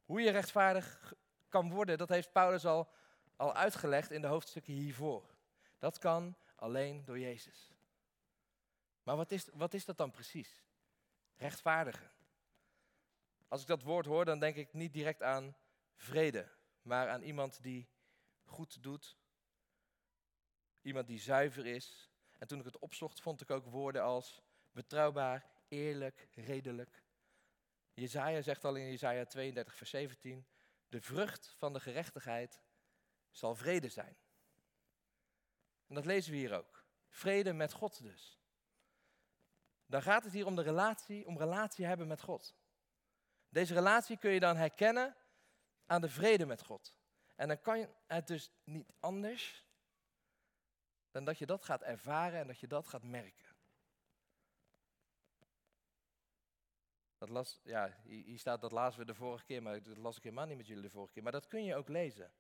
Hoe 0.06 0.22
je 0.22 0.32
rechtvaardig 0.32 1.14
kan 1.50 1.70
worden, 1.70 1.98
dat 1.98 2.10
heeft 2.10 2.32
Paulus 2.32 2.66
al, 2.66 2.90
al 3.36 3.54
uitgelegd 3.54 4.12
in 4.12 4.22
de 4.22 4.28
hoofdstukken 4.28 4.74
hiervoor. 4.74 5.36
Dat 5.80 5.98
kan 5.98 6.36
alleen 6.56 7.06
door 7.06 7.20
Jezus. 7.20 7.72
Maar 9.04 9.16
wat 9.16 9.32
is, 9.32 9.50
wat 9.54 9.74
is 9.74 9.86
dat 9.86 9.98
dan 9.98 10.12
precies? 10.12 10.64
Rechtvaardigen. 11.36 12.12
Als 13.48 13.62
ik 13.62 13.68
dat 13.68 13.84
woord 13.84 14.06
hoor, 14.06 14.26
dan 14.26 14.40
denk 14.40 14.56
ik 14.56 14.74
niet 14.74 14.94
direct 14.94 15.22
aan 15.22 15.56
vrede, 15.96 16.52
maar 16.82 17.10
aan 17.10 17.22
iemand 17.22 17.64
die 17.64 17.90
goed 18.44 18.84
doet. 18.84 19.18
Iemand 20.82 21.08
die 21.08 21.20
zuiver 21.20 21.66
is. 21.66 22.10
En 22.38 22.48
toen 22.48 22.60
ik 22.60 22.66
het 22.66 22.80
opzocht, 22.80 23.22
vond 23.22 23.42
ik 23.42 23.50
ook 23.50 23.66
woorden 23.66 24.04
als 24.04 24.42
betrouwbaar, 24.72 25.46
eerlijk, 25.68 26.28
redelijk. 26.34 27.04
Jezaja 27.96 28.42
zegt 28.42 28.66
al 28.66 28.76
in 28.76 28.86
Jezaja 28.86 29.26
32, 29.26 29.76
vers 29.76 29.90
17, 29.90 30.48
de 30.88 31.02
vrucht 31.02 31.56
van 31.58 31.74
de 31.74 31.80
gerechtigheid 31.80 32.62
zal 33.32 33.56
vrede 33.56 33.90
zijn. 33.90 34.18
En 35.88 35.96
dat 35.96 36.06
lezen 36.06 36.32
we 36.32 36.38
hier 36.38 36.58
ook. 36.58 36.86
Vrede 37.10 37.54
met 37.54 37.74
God 37.74 38.02
dus. 38.04 38.40
Dan 39.86 40.02
gaat 40.02 40.24
het 40.24 40.34
hier 40.34 40.46
om 40.46 40.56
de 40.56 40.62
relatie, 40.62 41.26
om 41.26 41.38
relatie 41.38 41.86
hebben 41.86 42.08
met 42.08 42.22
God. 42.22 42.56
Deze 43.50 43.74
relatie 43.74 44.18
kun 44.18 44.32
je 44.32 44.40
dan 44.40 44.56
herkennen 44.56 45.16
aan 45.86 46.02
de 46.02 46.10
vrede 46.10 46.46
met 46.46 46.62
God. 46.62 46.98
En 47.36 47.48
dan 47.48 47.62
kan 47.62 47.88
het 48.08 48.28
dus 48.28 48.52
niet 48.64 48.94
anders 49.00 49.66
dan 51.12 51.24
dat 51.24 51.38
je 51.38 51.46
dat 51.46 51.64
gaat 51.64 51.82
ervaren 51.82 52.40
en 52.40 52.48
dat 52.48 52.60
je 52.60 52.68
dat 52.68 52.88
gaat 52.88 53.04
merken. 53.04 53.45
Dat 57.26 57.34
las, 57.34 57.60
ja, 57.64 57.98
hier 58.04 58.40
staat 58.40 58.62
dat 58.62 58.72
lazen 58.72 59.00
we 59.00 59.06
de 59.06 59.14
vorige 59.14 59.46
keer, 59.46 59.62
maar 59.62 59.84
dat 59.84 59.98
las 59.98 60.18
ik 60.18 60.24
helemaal 60.24 60.46
niet 60.46 60.58
met 60.58 60.68
jullie 60.68 60.84
de 60.84 60.90
vorige 60.90 61.14
keer. 61.14 61.24
Maar 61.24 61.32
dat 61.32 61.48
kun 61.48 61.64
je 61.64 61.76
ook 61.76 61.88
lezen 61.88 62.32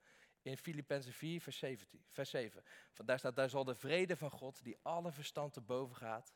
in 0.41 0.57
Filippenzen 0.57 1.13
4, 1.13 1.41
vers 1.41 1.57
7. 1.57 1.87
Vers 2.09 2.29
7. 2.29 2.63
Daar 2.93 3.19
staat, 3.19 3.35
daar 3.35 3.49
zal 3.49 3.63
de 3.63 3.75
vrede 3.75 4.17
van 4.17 4.31
God, 4.31 4.63
die 4.63 4.77
alle 4.81 5.11
verstand 5.11 5.53
te 5.53 5.61
boven 5.61 5.95
gaat, 5.95 6.33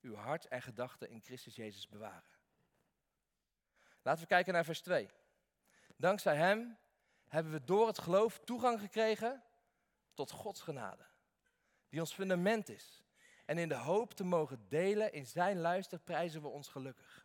uw 0.00 0.14
hart 0.14 0.48
en 0.48 0.62
gedachten 0.62 1.08
in 1.08 1.22
Christus 1.22 1.56
Jezus 1.56 1.88
bewaren. 1.88 2.38
Laten 4.02 4.22
we 4.22 4.28
kijken 4.28 4.52
naar 4.52 4.64
vers 4.64 4.80
2. 4.80 5.08
Dankzij 5.96 6.36
Hem 6.36 6.78
hebben 7.28 7.52
we 7.52 7.64
door 7.64 7.86
het 7.86 7.98
geloof 7.98 8.38
toegang 8.38 8.80
gekregen 8.80 9.42
tot 10.14 10.30
Gods 10.30 10.60
genade, 10.60 11.06
die 11.88 12.00
ons 12.00 12.14
fundament 12.14 12.68
is. 12.68 13.02
En 13.44 13.58
in 13.58 13.68
de 13.68 13.74
hoop 13.74 14.12
te 14.12 14.24
mogen 14.24 14.68
delen 14.68 15.12
in 15.12 15.26
Zijn 15.26 15.60
luister 15.60 15.98
prijzen 15.98 16.42
we 16.42 16.48
ons 16.48 16.68
gelukkig. 16.68 17.21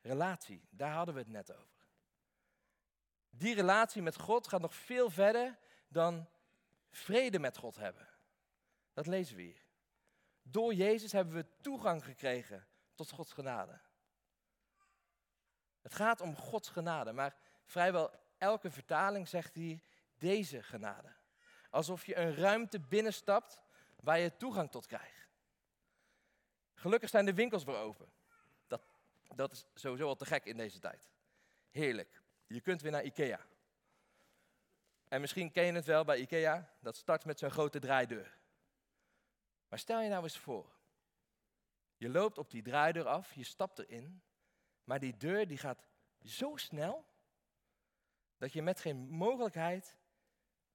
Relatie, 0.00 0.68
daar 0.70 0.92
hadden 0.92 1.14
we 1.14 1.20
het 1.20 1.28
net 1.28 1.52
over. 1.52 1.86
Die 3.30 3.54
relatie 3.54 4.02
met 4.02 4.16
God 4.16 4.48
gaat 4.48 4.60
nog 4.60 4.74
veel 4.74 5.10
verder 5.10 5.58
dan 5.88 6.28
vrede 6.90 7.38
met 7.38 7.56
God 7.56 7.76
hebben. 7.76 8.08
Dat 8.92 9.06
lezen 9.06 9.36
we 9.36 9.42
hier. 9.42 9.64
Door 10.42 10.74
Jezus 10.74 11.12
hebben 11.12 11.34
we 11.34 11.46
toegang 11.60 12.04
gekregen 12.04 12.66
tot 12.94 13.10
Gods 13.10 13.32
genade. 13.32 13.80
Het 15.80 15.94
gaat 15.94 16.20
om 16.20 16.36
Gods 16.36 16.68
genade, 16.68 17.12
maar 17.12 17.36
vrijwel 17.64 18.10
elke 18.38 18.70
vertaling 18.70 19.28
zegt 19.28 19.54
hier 19.54 19.80
deze 20.18 20.62
genade. 20.62 21.12
Alsof 21.70 22.06
je 22.06 22.16
een 22.16 22.34
ruimte 22.34 22.80
binnenstapt 22.80 23.60
waar 23.96 24.18
je 24.18 24.36
toegang 24.36 24.70
tot 24.70 24.86
krijgt. 24.86 25.28
Gelukkig 26.74 27.10
zijn 27.10 27.24
de 27.24 27.34
winkels 27.34 27.64
weer 27.64 27.76
open. 27.76 28.12
Dat, 29.34 29.52
is 29.52 29.66
sowieso 29.74 30.06
al 30.06 30.16
te 30.16 30.24
gek 30.24 30.44
in 30.44 30.56
deze 30.56 30.78
tijd. 30.78 31.10
Heerlijk. 31.70 32.22
Je 32.46 32.60
kunt 32.60 32.82
weer 32.82 32.92
naar 32.92 33.04
Ikea. 33.04 33.46
En 35.08 35.20
misschien 35.20 35.52
ken 35.52 35.64
je 35.64 35.72
het 35.72 35.84
wel 35.84 36.04
bij 36.04 36.18
Ikea. 36.18 36.76
Dat 36.80 36.96
start 36.96 37.24
met 37.24 37.38
zo'n 37.38 37.50
grote 37.50 37.78
draaideur. 37.78 38.38
Maar 39.68 39.78
stel 39.78 40.00
je 40.00 40.08
nou 40.08 40.22
eens 40.22 40.38
voor. 40.38 40.78
Je 41.96 42.08
loopt 42.08 42.38
op 42.38 42.50
die 42.50 42.62
draaideur 42.62 43.06
af, 43.06 43.34
je 43.34 43.44
stapt 43.44 43.78
erin. 43.78 44.22
Maar 44.84 45.00
die 45.00 45.16
deur 45.16 45.46
die 45.46 45.58
gaat 45.58 45.88
zo 46.22 46.56
snel 46.56 47.04
dat 48.36 48.52
je 48.52 48.62
met 48.62 48.80
geen 48.80 49.08
mogelijkheid 49.08 49.96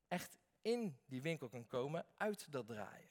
echt 0.07 0.37
in 0.61 0.99
die 1.05 1.21
winkel 1.21 1.49
kan 1.49 1.67
komen 1.67 2.05
uit 2.17 2.51
dat 2.51 2.67
draaien. 2.67 3.09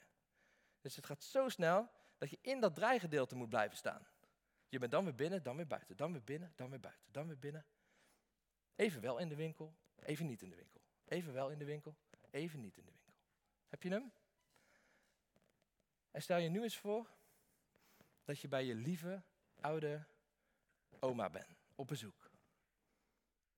Dus 0.81 0.97
het 0.97 1.07
gaat 1.07 1.23
zo 1.23 1.49
snel 1.49 1.91
dat 2.19 2.31
je 2.31 2.39
in 2.41 2.61
dat 2.61 2.75
draaigedeelte 2.75 3.35
moet 3.35 3.49
blijven 3.49 3.77
staan. 3.77 4.07
Je 4.75 4.81
bent 4.81 4.93
dan 4.93 5.05
weer 5.05 5.15
binnen, 5.15 5.43
dan 5.43 5.57
weer 5.57 5.67
buiten, 5.67 5.97
dan 5.97 6.13
weer 6.13 6.25
binnen, 6.25 6.53
dan 6.57 6.71
weer 6.71 6.81
buiten, 6.81 7.13
dan 7.13 7.27
weer 7.27 7.39
binnen. 7.39 7.67
Even 8.75 9.01
wel 9.01 9.19
in 9.19 9.29
de 9.29 9.35
winkel, 9.35 9.75
even 9.97 10.27
niet 10.27 10.43
in 10.43 10.51
de 10.51 10.57
winkel. 10.57 10.81
Even 11.05 11.33
wel 11.33 11.51
in 11.51 11.59
de 11.59 11.65
winkel, 11.65 11.97
even 12.31 12.61
niet 12.61 12.77
in 12.77 12.85
de 12.85 12.91
winkel. 12.91 13.15
Heb 13.69 13.83
je 13.83 13.91
hem? 13.91 14.13
En 16.11 16.23
stel 16.23 16.39
je 16.39 16.49
nu 16.49 16.63
eens 16.63 16.79
voor 16.79 17.11
dat 18.25 18.41
je 18.41 18.49
bij 18.49 18.65
je 18.65 18.75
lieve 18.75 19.23
oude 19.61 20.07
oma 21.01 21.31
bent, 21.31 21.67
op 21.75 21.87
bezoek. 21.87 22.31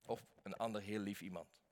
Of 0.02 0.26
een 0.42 0.54
ander 0.54 0.82
heel 0.82 1.00
lief 1.00 1.20
iemand. 1.20 1.62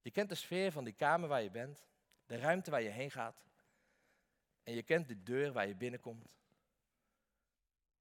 Je 0.00 0.10
kent 0.10 0.28
de 0.28 0.34
sfeer 0.34 0.72
van 0.72 0.84
die 0.84 0.94
kamer 0.94 1.28
waar 1.28 1.42
je 1.42 1.50
bent, 1.50 1.86
de 2.26 2.36
ruimte 2.36 2.70
waar 2.70 2.82
je 2.82 2.88
heen 2.88 3.10
gaat. 3.10 3.46
En 4.62 4.74
je 4.74 4.82
kent 4.82 5.08
de 5.08 5.22
deur 5.22 5.52
waar 5.52 5.66
je 5.66 5.76
binnenkomt. 5.76 6.36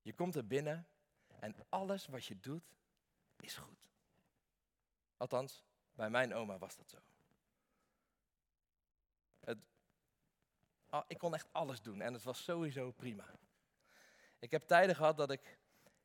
Je 0.08 0.14
komt 0.14 0.36
er 0.36 0.48
binnen 0.48 0.88
en 1.40 1.56
alles 1.70 2.06
wat 2.06 2.26
je 2.26 2.40
doet 2.40 2.64
is 3.40 3.58
goed. 3.58 3.90
Althans, 5.18 5.64
bij 5.94 6.10
mijn 6.10 6.34
oma 6.34 6.58
was 6.58 6.76
dat 6.76 6.90
zo. 6.90 6.98
Het, 9.40 9.58
ik 11.08 11.18
kon 11.18 11.34
echt 11.34 11.48
alles 11.52 11.82
doen 11.82 12.02
en 12.02 12.14
het 12.14 12.24
was 12.24 12.44
sowieso 12.44 12.92
prima. 12.92 13.26
Ik 14.40 14.52
heb 14.52 14.68
tijden 14.68 14.96
gehad 14.96 15.18
dat 15.18 15.32
ik 15.32 15.60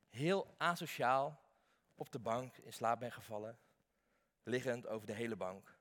heel 0.09 0.55
asociaal 0.59 1.41
op 1.95 2.13
de 2.13 2.19
bank 2.19 2.57
in 2.57 2.73
slaap 2.73 2.99
ben 2.99 3.13
gevallen, 3.13 3.59
liggend 4.43 4.87
over 4.87 5.07
de 5.07 5.15
hele 5.15 5.37
bank. 5.37 5.79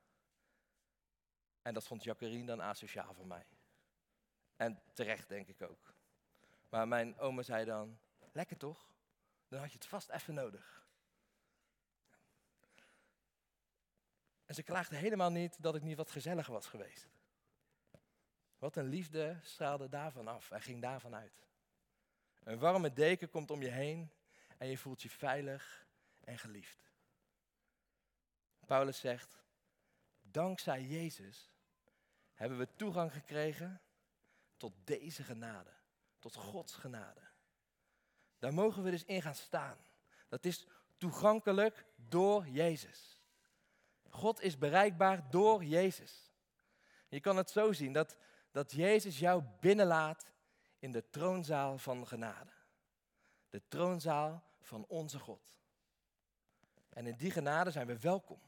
En 1.62 1.74
dat 1.74 1.86
vond 1.86 2.02
Jacqueline 2.02 2.46
dan 2.46 2.62
asociaal 2.62 3.14
van 3.14 3.26
mij. 3.26 3.46
En 4.56 4.82
terecht 4.92 5.28
denk 5.28 5.48
ik 5.48 5.62
ook. 5.62 5.94
Maar 6.68 6.88
mijn 6.88 7.18
oma 7.18 7.42
zei 7.42 7.64
dan, 7.64 7.98
lekker 8.32 8.56
toch? 8.56 8.90
Dan 9.48 9.60
had 9.60 9.72
je 9.72 9.78
het 9.78 9.86
vast 9.86 10.08
even 10.08 10.34
nodig. 10.34 10.86
En 14.44 14.54
ze 14.54 14.62
klaagde 14.62 14.96
helemaal 14.96 15.30
niet 15.30 15.62
dat 15.62 15.74
ik 15.74 15.82
niet 15.82 15.96
wat 15.96 16.10
gezelliger 16.10 16.52
was 16.52 16.66
geweest. 16.66 17.08
Wat 18.58 18.76
een 18.76 18.88
liefde 18.88 19.38
straalde 19.42 19.88
daarvan 19.88 20.28
af 20.28 20.50
en 20.50 20.62
ging 20.62 20.80
daarvan 20.80 21.14
uit. 21.14 21.46
Een 22.42 22.58
warme 22.58 22.92
deken 22.92 23.30
komt 23.30 23.50
om 23.50 23.62
je 23.62 23.68
heen 23.68 24.10
en 24.58 24.68
je 24.68 24.78
voelt 24.78 25.02
je 25.02 25.10
veilig 25.10 25.86
en 26.20 26.38
geliefd. 26.38 26.90
Paulus 28.66 28.98
zegt, 28.98 29.38
dankzij 30.20 30.82
Jezus 30.82 31.50
hebben 32.34 32.58
we 32.58 32.68
toegang 32.76 33.12
gekregen 33.12 33.80
tot 34.56 34.72
deze 34.84 35.22
genade, 35.22 35.72
tot 36.18 36.34
Gods 36.34 36.74
genade. 36.74 37.31
Daar 38.42 38.54
mogen 38.54 38.82
we 38.82 38.90
dus 38.90 39.04
in 39.04 39.22
gaan 39.22 39.34
staan. 39.34 39.76
Dat 40.28 40.44
is 40.44 40.66
toegankelijk 40.96 41.84
door 41.96 42.48
Jezus. 42.48 43.22
God 44.08 44.40
is 44.40 44.58
bereikbaar 44.58 45.30
door 45.30 45.64
Jezus. 45.64 46.32
Je 47.08 47.20
kan 47.20 47.36
het 47.36 47.50
zo 47.50 47.72
zien 47.72 47.92
dat, 47.92 48.16
dat 48.50 48.72
Jezus 48.72 49.18
jou 49.18 49.42
binnenlaat 49.60 50.30
in 50.78 50.92
de 50.92 51.10
troonzaal 51.10 51.78
van 51.78 52.06
genade. 52.06 52.50
De 53.48 53.62
troonzaal 53.68 54.42
van 54.60 54.84
onze 54.88 55.18
God. 55.18 55.54
En 56.88 57.06
in 57.06 57.16
die 57.16 57.30
genade 57.30 57.70
zijn 57.70 57.86
we 57.86 57.98
welkom. 57.98 58.40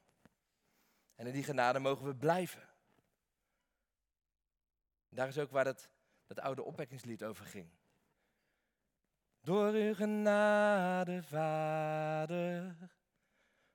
En 1.14 1.26
in 1.26 1.32
die 1.32 1.44
genade 1.44 1.78
mogen 1.78 2.06
we 2.06 2.14
blijven. 2.14 2.68
Daar 5.08 5.28
is 5.28 5.38
ook 5.38 5.50
waar 5.50 5.64
dat, 5.64 5.88
dat 6.26 6.40
oude 6.40 6.62
opwekkingslied 6.62 7.24
over 7.24 7.46
ging. 7.46 7.70
Door 9.44 9.72
uw 9.72 9.94
genade, 9.94 11.22
Vader, 11.22 12.76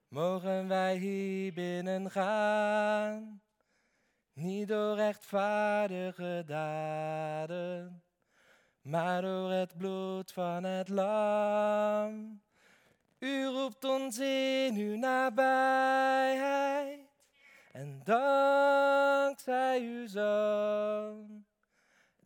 mogen 0.08 0.68
wij 0.68 0.98
hier 0.98 1.54
binnen 1.54 2.12
gaan. 2.12 3.42
Niet 4.34 4.68
door 4.68 4.96
rechtvaardige 4.96 6.44
daden, 6.46 8.04
maar 8.82 9.22
door 9.22 9.52
het 9.52 9.78
bloed 9.78 10.32
van 10.32 10.64
het 10.64 10.90
lam. 10.90 12.42
U 13.20 13.46
roept 13.46 13.84
ons 13.84 14.20
in 14.20 14.76
uw 14.76 14.98
nabijheid 14.98 16.30
en 17.72 18.02
dankzij 18.04 19.80
uw 19.82 20.08
zoon, 20.08 21.39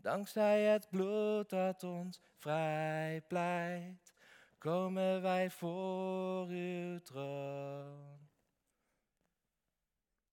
dankzij 0.04 0.62
het 0.62 0.90
bloed 0.90 1.50
dat 1.50 1.84
ons 1.84 2.22
vrij 2.36 3.22
pleit, 3.28 4.14
komen 4.58 5.22
wij 5.22 5.50
voor 5.50 6.48
uw 6.48 7.00
troon. 7.00 8.30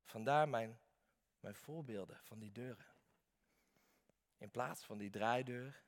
Vandaar 0.04 0.48
mijn, 0.48 0.78
mijn 1.40 1.54
voorbeelden 1.54 2.20
van 2.22 2.38
die 2.38 2.52
deuren. 2.52 2.86
In 4.38 4.50
plaats 4.50 4.84
van 4.84 4.98
die 4.98 5.10
draaideur, 5.10 5.82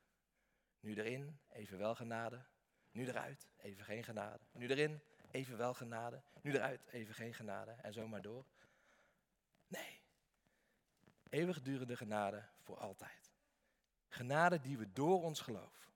nu 0.80 0.94
erin, 0.94 1.40
even 1.48 1.78
wel 1.78 1.94
genade, 1.94 2.44
nu 2.90 3.06
eruit, 3.06 3.48
even 3.56 3.84
geen 3.84 4.04
genade. 4.04 4.44
Nu 4.52 4.68
erin, 4.68 5.02
even 5.30 5.56
wel 5.56 5.74
genade. 5.74 6.22
Nu 6.42 6.52
eruit, 6.52 6.86
even 6.86 7.14
geen 7.14 7.34
genade. 7.34 7.70
En 7.70 7.92
zo 7.92 8.08
maar 8.08 8.22
door. 8.22 8.46
Nee. 9.66 10.00
Eeuwigdurende 11.28 11.96
genade 11.96 12.44
voor 12.60 12.76
altijd. 12.76 13.21
Genade 14.12 14.60
die 14.60 14.78
we 14.78 14.92
door 14.92 15.22
ons 15.22 15.40
geloof 15.40 15.90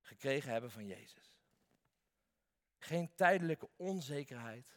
gekregen 0.00 0.52
hebben 0.52 0.70
van 0.70 0.86
Jezus. 0.86 1.36
Geen 2.78 3.14
tijdelijke 3.14 3.68
onzekerheid, 3.76 4.74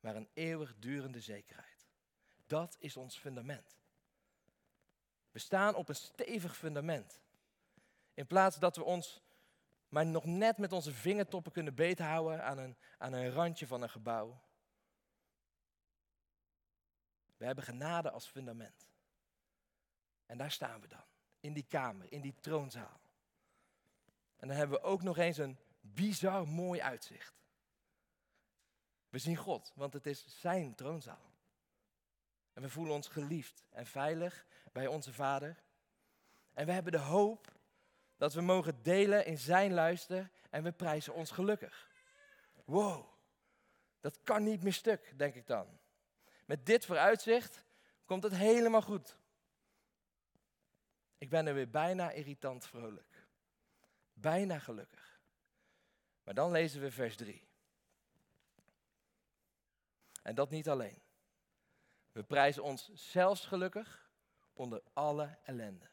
maar 0.00 0.16
een 0.16 0.28
eeuwigdurende 0.34 1.20
zekerheid. 1.20 1.88
Dat 2.46 2.76
is 2.78 2.96
ons 2.96 3.18
fundament. 3.18 3.78
We 5.30 5.38
staan 5.38 5.74
op 5.74 5.88
een 5.88 5.94
stevig 5.94 6.56
fundament. 6.56 7.20
In 8.14 8.26
plaats 8.26 8.58
dat 8.58 8.76
we 8.76 8.84
ons 8.84 9.22
maar 9.88 10.06
nog 10.06 10.24
net 10.24 10.58
met 10.58 10.72
onze 10.72 10.92
vingertoppen 10.92 11.52
kunnen 11.52 11.74
beethouden 11.74 12.44
aan 12.44 12.58
een, 12.58 12.76
aan 12.98 13.12
een 13.12 13.30
randje 13.30 13.66
van 13.66 13.82
een 13.82 13.90
gebouw. 13.90 14.42
We 17.36 17.44
hebben 17.44 17.64
genade 17.64 18.10
als 18.10 18.26
fundament. 18.26 18.88
En 20.26 20.38
daar 20.38 20.50
staan 20.50 20.80
we 20.80 20.86
dan, 20.86 21.04
in 21.40 21.52
die 21.52 21.66
kamer, 21.68 22.12
in 22.12 22.20
die 22.20 22.34
troonzaal. 22.40 23.00
En 24.36 24.48
dan 24.48 24.56
hebben 24.56 24.80
we 24.80 24.86
ook 24.86 25.02
nog 25.02 25.18
eens 25.18 25.38
een 25.38 25.58
bizar 25.80 26.48
mooi 26.48 26.80
uitzicht. 26.80 27.34
We 29.08 29.18
zien 29.18 29.36
God, 29.36 29.72
want 29.74 29.92
het 29.92 30.06
is 30.06 30.40
zijn 30.40 30.74
troonzaal. 30.74 31.30
En 32.52 32.62
we 32.62 32.68
voelen 32.68 32.94
ons 32.94 33.08
geliefd 33.08 33.66
en 33.70 33.86
veilig 33.86 34.46
bij 34.72 34.86
onze 34.86 35.12
Vader. 35.12 35.62
En 36.52 36.66
we 36.66 36.72
hebben 36.72 36.92
de 36.92 36.98
hoop 36.98 37.52
dat 38.16 38.34
we 38.34 38.40
mogen 38.40 38.82
delen 38.82 39.26
in 39.26 39.38
zijn 39.38 39.72
luister 39.72 40.30
en 40.50 40.62
we 40.62 40.72
prijzen 40.72 41.14
ons 41.14 41.30
gelukkig. 41.30 41.90
Wow, 42.64 43.06
dat 44.00 44.22
kan 44.22 44.42
niet 44.42 44.62
meer 44.62 44.72
stuk, 44.72 45.12
denk 45.16 45.34
ik 45.34 45.46
dan. 45.46 45.78
Met 46.44 46.66
dit 46.66 46.86
vooruitzicht 46.86 47.64
komt 48.04 48.22
het 48.22 48.34
helemaal 48.34 48.82
goed. 48.82 49.19
Ik 51.20 51.28
ben 51.28 51.46
er 51.46 51.54
weer 51.54 51.70
bijna 51.70 52.10
irritant 52.10 52.66
vrolijk. 52.66 53.26
Bijna 54.12 54.58
gelukkig. 54.58 55.20
Maar 56.24 56.34
dan 56.34 56.50
lezen 56.50 56.80
we 56.80 56.90
vers 56.90 57.16
3. 57.16 57.48
En 60.22 60.34
dat 60.34 60.50
niet 60.50 60.68
alleen. 60.68 61.02
We 62.12 62.22
prijzen 62.22 62.62
ons 62.62 62.92
zelfs 62.92 63.46
gelukkig 63.46 64.10
onder 64.52 64.82
alle 64.92 65.38
ellende. 65.42 65.88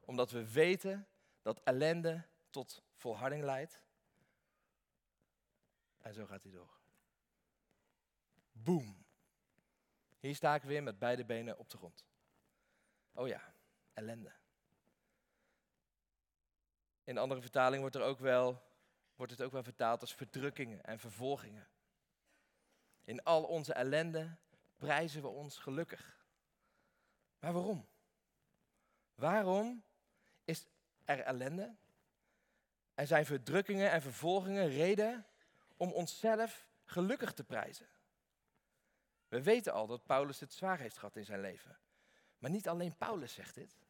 Omdat 0.00 0.30
we 0.30 0.52
weten 0.52 1.08
dat 1.42 1.60
ellende 1.62 2.26
tot 2.50 2.82
volharding 2.94 3.44
leidt. 3.44 3.82
En 5.98 6.14
zo 6.14 6.26
gaat 6.26 6.42
hij 6.42 6.52
door. 6.52 6.78
Boom. 8.52 9.04
Hier 10.18 10.34
sta 10.34 10.54
ik 10.54 10.62
weer 10.62 10.82
met 10.82 10.98
beide 10.98 11.24
benen 11.24 11.58
op 11.58 11.70
de 11.70 11.76
grond. 11.76 12.04
Oh 13.12 13.28
ja, 13.28 13.51
ellende. 13.94 14.32
In 17.04 17.18
andere 17.18 17.40
vertaling 17.40 17.80
wordt, 17.80 17.96
er 17.96 18.02
ook 18.02 18.18
wel, 18.18 18.62
wordt 19.16 19.32
het 19.32 19.42
ook 19.42 19.52
wel 19.52 19.62
vertaald 19.62 20.00
als 20.00 20.14
verdrukkingen 20.14 20.84
en 20.84 20.98
vervolgingen. 20.98 21.68
In 23.04 23.22
al 23.22 23.44
onze 23.44 23.72
ellende 23.72 24.36
prijzen 24.76 25.22
we 25.22 25.28
ons 25.28 25.58
gelukkig. 25.58 26.16
Maar 27.38 27.52
waarom? 27.52 27.86
Waarom 29.14 29.82
is 30.44 30.66
er 31.04 31.20
ellende? 31.20 31.74
Er 32.94 33.06
zijn 33.06 33.26
verdrukkingen 33.26 33.90
en 33.90 34.02
vervolgingen 34.02 34.68
reden 34.68 35.26
om 35.76 35.92
onszelf 35.92 36.66
gelukkig 36.84 37.32
te 37.32 37.44
prijzen. 37.44 37.88
We 39.28 39.42
weten 39.42 39.72
al 39.72 39.86
dat 39.86 40.06
Paulus 40.06 40.40
het 40.40 40.52
zwaar 40.52 40.78
heeft 40.78 40.98
gehad 40.98 41.16
in 41.16 41.24
zijn 41.24 41.40
leven. 41.40 41.78
Maar 42.38 42.50
niet 42.50 42.68
alleen 42.68 42.96
Paulus 42.96 43.34
zegt 43.34 43.54
dit. 43.54 43.81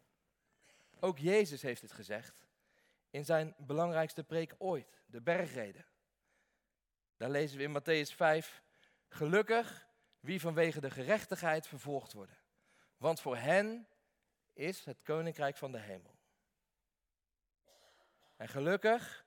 Ook 1.05 1.19
Jezus 1.19 1.63
heeft 1.63 1.83
het 1.83 1.93
gezegd 1.93 2.47
in 3.11 3.25
zijn 3.25 3.55
belangrijkste 3.59 4.25
preek 4.25 4.55
ooit, 4.59 5.03
de 5.07 5.21
bergreden. 5.21 5.87
Daar 7.17 7.31
lezen 7.31 7.59
we 7.59 7.63
in 7.63 7.81
Matthäus 7.81 8.15
5, 8.17 8.63
gelukkig 9.09 9.87
wie 10.21 10.41
vanwege 10.41 10.81
de 10.81 10.91
gerechtigheid 10.91 11.67
vervolgd 11.67 12.13
worden. 12.13 12.39
Want 12.97 13.21
voor 13.21 13.37
hen 13.37 13.89
is 14.53 14.85
het 14.85 15.03
koninkrijk 15.03 15.57
van 15.57 15.73
de 15.73 15.79
hemel. 15.79 16.19
En 18.37 18.49
gelukkig 18.49 19.27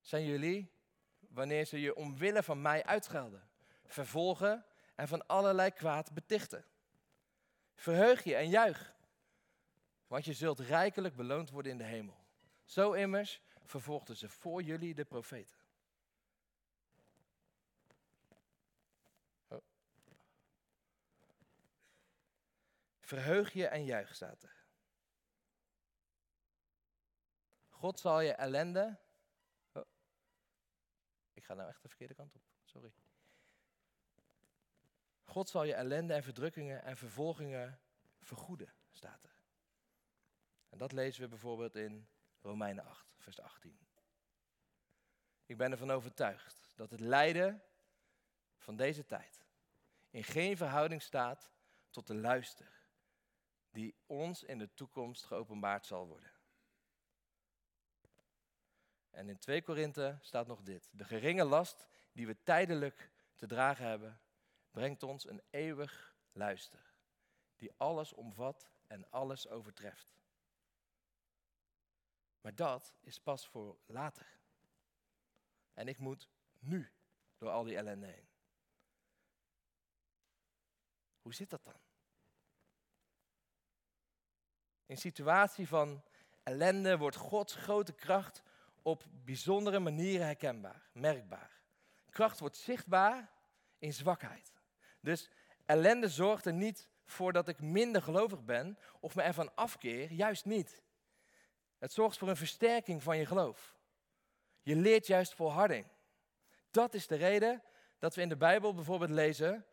zijn 0.00 0.24
jullie 0.24 0.72
wanneer 1.18 1.64
ze 1.64 1.80
je 1.80 1.94
omwille 1.94 2.42
van 2.42 2.62
mij 2.62 2.84
uitschelden, 2.84 3.48
vervolgen 3.86 4.66
en 4.94 5.08
van 5.08 5.26
allerlei 5.26 5.70
kwaad 5.70 6.14
betichten. 6.14 6.64
Verheug 7.74 8.24
je 8.24 8.34
en 8.34 8.48
juich, 8.48 8.91
want 10.12 10.24
je 10.24 10.32
zult 10.32 10.58
rijkelijk 10.58 11.16
beloond 11.16 11.50
worden 11.50 11.72
in 11.72 11.78
de 11.78 11.84
hemel. 11.84 12.24
Zo 12.64 12.92
immers 12.92 13.42
vervolgden 13.62 14.16
ze 14.16 14.28
voor 14.28 14.62
jullie 14.62 14.94
de 14.94 15.04
profeten. 15.04 15.56
Oh. 19.48 19.62
Verheug 23.00 23.52
je 23.52 23.66
en 23.66 23.84
juich, 23.84 24.14
staat 24.14 24.42
er. 24.42 24.64
God 27.68 28.00
zal 28.00 28.20
je 28.20 28.32
ellende. 28.32 28.98
Oh. 29.72 29.86
Ik 31.32 31.44
ga 31.44 31.54
nou 31.54 31.68
echt 31.68 31.82
de 31.82 31.88
verkeerde 31.88 32.14
kant 32.14 32.34
op. 32.34 32.42
Sorry. 32.64 32.92
God 35.24 35.48
zal 35.48 35.64
je 35.64 35.74
ellende 35.74 36.14
en 36.14 36.22
verdrukkingen 36.22 36.82
en 36.82 36.96
vervolgingen 36.96 37.80
vergoeden, 38.18 38.74
staat 38.90 39.24
er. 39.24 39.31
En 40.72 40.78
dat 40.78 40.92
lezen 40.92 41.22
we 41.22 41.28
bijvoorbeeld 41.28 41.74
in 41.74 42.08
Romeinen 42.40 42.84
8, 42.84 43.14
vers 43.18 43.40
18. 43.40 43.78
Ik 45.46 45.56
ben 45.56 45.70
ervan 45.70 45.90
overtuigd 45.90 46.72
dat 46.76 46.90
het 46.90 47.00
lijden 47.00 47.62
van 48.56 48.76
deze 48.76 49.04
tijd 49.04 49.44
in 50.10 50.24
geen 50.24 50.56
verhouding 50.56 51.02
staat 51.02 51.50
tot 51.90 52.06
de 52.06 52.14
luister 52.14 52.80
die 53.70 53.94
ons 54.06 54.42
in 54.42 54.58
de 54.58 54.74
toekomst 54.74 55.24
geopenbaard 55.24 55.86
zal 55.86 56.06
worden. 56.06 56.32
En 59.10 59.28
in 59.28 59.38
2 59.38 59.62
Korinthe 59.62 60.18
staat 60.20 60.46
nog 60.46 60.62
dit. 60.62 60.90
De 60.92 61.04
geringe 61.04 61.44
last 61.44 61.86
die 62.12 62.26
we 62.26 62.42
tijdelijk 62.42 63.10
te 63.34 63.46
dragen 63.46 63.86
hebben, 63.86 64.20
brengt 64.70 65.02
ons 65.02 65.28
een 65.28 65.42
eeuwig 65.50 66.16
luister. 66.32 66.94
Die 67.56 67.72
alles 67.76 68.12
omvat 68.12 68.70
en 68.86 69.10
alles 69.10 69.48
overtreft. 69.48 70.21
Maar 72.42 72.54
dat 72.54 72.94
is 73.00 73.20
pas 73.20 73.48
voor 73.48 73.78
later. 73.86 74.26
En 75.74 75.88
ik 75.88 75.98
moet 75.98 76.28
nu 76.58 76.92
door 77.38 77.50
al 77.50 77.64
die 77.64 77.76
ellende 77.76 78.06
heen. 78.06 78.28
Hoe 81.20 81.34
zit 81.34 81.50
dat 81.50 81.64
dan? 81.64 81.80
In 84.86 84.98
situatie 84.98 85.68
van 85.68 86.02
ellende 86.42 86.98
wordt 86.98 87.16
Gods 87.16 87.54
grote 87.54 87.92
kracht 87.92 88.42
op 88.82 89.04
bijzondere 89.10 89.78
manieren 89.78 90.26
herkenbaar, 90.26 90.88
merkbaar. 90.92 91.60
Kracht 92.10 92.38
wordt 92.38 92.56
zichtbaar 92.56 93.30
in 93.78 93.92
zwakheid. 93.92 94.52
Dus 95.00 95.30
ellende 95.66 96.08
zorgt 96.08 96.46
er 96.46 96.52
niet 96.52 96.88
voor 97.04 97.32
dat 97.32 97.48
ik 97.48 97.60
minder 97.60 98.02
gelovig 98.02 98.44
ben 98.44 98.78
of 99.00 99.14
me 99.14 99.22
ervan 99.22 99.54
afkeer, 99.54 100.12
juist 100.12 100.44
niet. 100.44 100.82
Het 101.82 101.92
zorgt 101.92 102.18
voor 102.18 102.28
een 102.28 102.36
versterking 102.36 103.02
van 103.02 103.16
je 103.16 103.26
geloof. 103.26 103.76
Je 104.60 104.76
leert 104.76 105.06
juist 105.06 105.34
volharding. 105.34 105.86
Dat 106.70 106.94
is 106.94 107.06
de 107.06 107.14
reden 107.14 107.62
dat 107.98 108.14
we 108.14 108.22
in 108.22 108.28
de 108.28 108.36
Bijbel 108.36 108.74
bijvoorbeeld 108.74 109.10
lezen 109.10 109.66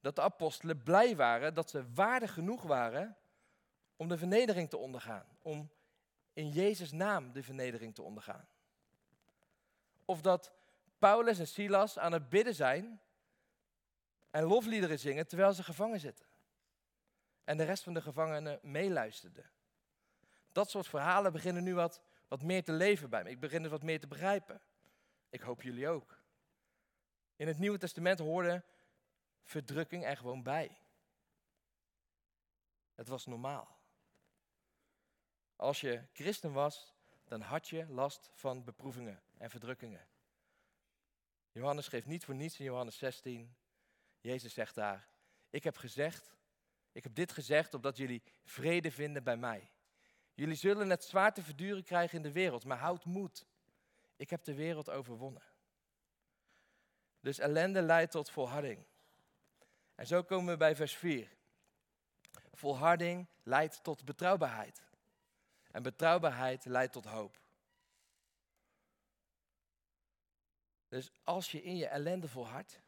dat 0.00 0.16
de 0.16 0.22
apostelen 0.22 0.82
blij 0.82 1.16
waren 1.16 1.54
dat 1.54 1.70
ze 1.70 1.92
waardig 1.92 2.32
genoeg 2.32 2.62
waren 2.62 3.16
om 3.96 4.08
de 4.08 4.18
vernedering 4.18 4.70
te 4.70 4.76
ondergaan. 4.76 5.26
Om 5.42 5.70
in 6.32 6.48
Jezus' 6.48 6.92
naam 6.92 7.32
de 7.32 7.42
vernedering 7.42 7.94
te 7.94 8.02
ondergaan. 8.02 8.48
Of 10.04 10.20
dat 10.20 10.52
Paulus 10.98 11.38
en 11.38 11.48
Silas 11.48 11.98
aan 11.98 12.12
het 12.12 12.28
bidden 12.28 12.54
zijn 12.54 13.00
en 14.30 14.44
lofliederen 14.44 14.98
zingen 14.98 15.26
terwijl 15.26 15.52
ze 15.52 15.62
gevangen 15.62 16.00
zitten. 16.00 16.26
En 17.44 17.56
de 17.56 17.64
rest 17.64 17.82
van 17.82 17.94
de 17.94 18.02
gevangenen 18.02 18.58
meeluisterden. 18.62 19.54
Dat 20.56 20.70
soort 20.70 20.86
verhalen 20.86 21.32
beginnen 21.32 21.62
nu 21.62 21.74
wat, 21.74 22.00
wat 22.28 22.42
meer 22.42 22.64
te 22.64 22.72
leven 22.72 23.10
bij 23.10 23.22
me. 23.22 23.30
Ik 23.30 23.40
begin 23.40 23.62
het 23.62 23.70
wat 23.70 23.82
meer 23.82 24.00
te 24.00 24.06
begrijpen. 24.06 24.60
Ik 25.28 25.40
hoop 25.40 25.62
jullie 25.62 25.88
ook. 25.88 26.20
In 27.36 27.46
het 27.46 27.58
Nieuwe 27.58 27.78
Testament 27.78 28.18
hoorde 28.18 28.64
verdrukking 29.42 30.04
er 30.04 30.16
gewoon 30.16 30.42
bij. 30.42 30.78
Het 32.94 33.08
was 33.08 33.26
normaal. 33.26 33.78
Als 35.56 35.80
je 35.80 36.02
christen 36.12 36.52
was, 36.52 36.94
dan 37.24 37.40
had 37.40 37.68
je 37.68 37.86
last 37.88 38.30
van 38.34 38.64
beproevingen 38.64 39.22
en 39.38 39.50
verdrukkingen. 39.50 40.08
Johannes 41.50 41.84
schreef 41.84 42.06
niet 42.06 42.24
voor 42.24 42.34
niets 42.34 42.58
in 42.58 42.64
Johannes 42.64 42.98
16. 42.98 43.56
Jezus 44.20 44.54
zegt 44.54 44.74
daar, 44.74 45.08
ik 45.50 45.64
heb 45.64 45.76
gezegd, 45.76 46.36
ik 46.92 47.02
heb 47.02 47.14
dit 47.14 47.32
gezegd 47.32 47.74
opdat 47.74 47.96
jullie 47.96 48.22
vrede 48.44 48.90
vinden 48.90 49.24
bij 49.24 49.36
mij. 49.36 49.70
Jullie 50.36 50.54
zullen 50.54 50.90
het 50.90 51.04
zwaar 51.04 51.34
te 51.34 51.42
verduren 51.42 51.84
krijgen 51.84 52.16
in 52.16 52.22
de 52.22 52.32
wereld, 52.32 52.64
maar 52.64 52.78
houd 52.78 53.04
moed. 53.04 53.46
Ik 54.16 54.30
heb 54.30 54.44
de 54.44 54.54
wereld 54.54 54.90
overwonnen. 54.90 55.42
Dus 57.20 57.38
ellende 57.38 57.82
leidt 57.82 58.12
tot 58.12 58.30
volharding. 58.30 58.84
En 59.94 60.06
zo 60.06 60.22
komen 60.22 60.52
we 60.52 60.56
bij 60.56 60.76
vers 60.76 60.96
4. 60.96 61.36
Volharding 62.52 63.26
leidt 63.42 63.82
tot 63.82 64.04
betrouwbaarheid. 64.04 64.82
En 65.70 65.82
betrouwbaarheid 65.82 66.64
leidt 66.64 66.92
tot 66.92 67.04
hoop. 67.04 67.40
Dus 70.88 71.10
als 71.22 71.50
je 71.50 71.62
in 71.62 71.76
je 71.76 71.86
ellende 71.86 72.28
volhardt, 72.28 72.80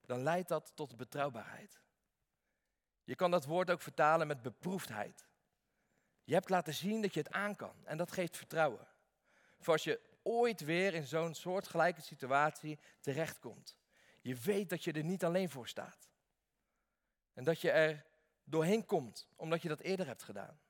dan 0.00 0.22
leidt 0.22 0.48
dat 0.48 0.72
tot 0.74 0.96
betrouwbaarheid. 0.96 1.80
Je 3.04 3.14
kan 3.14 3.30
dat 3.30 3.44
woord 3.44 3.70
ook 3.70 3.82
vertalen 3.82 4.26
met 4.26 4.42
beproefdheid. 4.42 5.27
Je 6.28 6.34
hebt 6.34 6.48
laten 6.48 6.74
zien 6.74 7.02
dat 7.02 7.14
je 7.14 7.20
het 7.20 7.30
aan 7.30 7.56
kan 7.56 7.74
en 7.84 7.96
dat 7.96 8.12
geeft 8.12 8.36
vertrouwen. 8.36 8.86
Voor 9.58 9.72
als 9.72 9.84
je 9.84 10.00
ooit 10.22 10.60
weer 10.60 10.94
in 10.94 11.06
zo'n 11.06 11.34
soortgelijke 11.34 12.00
situatie 12.00 12.78
terechtkomt. 13.00 13.76
Je 14.20 14.34
weet 14.34 14.68
dat 14.68 14.84
je 14.84 14.92
er 14.92 15.04
niet 15.04 15.24
alleen 15.24 15.50
voor 15.50 15.68
staat. 15.68 16.08
En 17.32 17.44
dat 17.44 17.60
je 17.60 17.70
er 17.70 18.04
doorheen 18.44 18.84
komt, 18.84 19.28
omdat 19.36 19.62
je 19.62 19.68
dat 19.68 19.80
eerder 19.80 20.06
hebt 20.06 20.22
gedaan. 20.22 20.60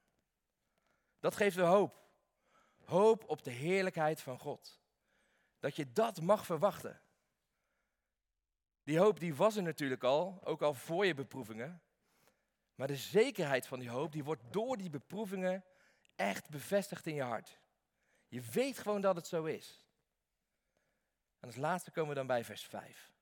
Dat 1.21 1.37
geeft 1.37 1.57
de 1.57 1.62
hoop. 1.62 2.09
Hoop 2.85 3.29
op 3.29 3.42
de 3.42 3.51
heerlijkheid 3.51 4.21
van 4.21 4.38
God. 4.38 4.81
Dat 5.59 5.77
je 5.77 5.92
dat 5.92 6.21
mag 6.21 6.47
verwachten. 6.47 7.01
Die 8.83 8.99
hoop 8.99 9.21
die 9.21 9.35
was 9.35 9.57
er 9.57 9.62
natuurlijk 9.62 10.05
al, 10.05 10.40
ook 10.44 10.62
al 10.62 10.75
voor 10.75 11.07
je 11.07 11.14
beproevingen. 11.14 11.83
Maar 12.79 12.87
de 12.87 12.97
zekerheid 12.97 13.67
van 13.67 13.79
die 13.79 13.91
hoop, 13.91 14.12
die 14.12 14.25
wordt 14.25 14.43
door 14.53 14.77
die 14.77 14.91
beproevingen 14.91 15.64
echt 16.14 16.49
bevestigd 16.49 17.07
in 17.07 17.14
je 17.14 17.23
hart. 17.23 17.61
Je 18.29 18.41
weet 18.41 18.79
gewoon 18.79 19.01
dat 19.01 19.17
het 19.17 19.27
zo 19.27 19.45
is. 19.45 19.87
En 21.41 21.47
als 21.47 21.57
laatste 21.57 21.91
komen 21.91 22.09
we 22.09 22.14
dan 22.14 22.27
bij 22.27 22.45
vers 22.45 22.62
5. 22.64 23.12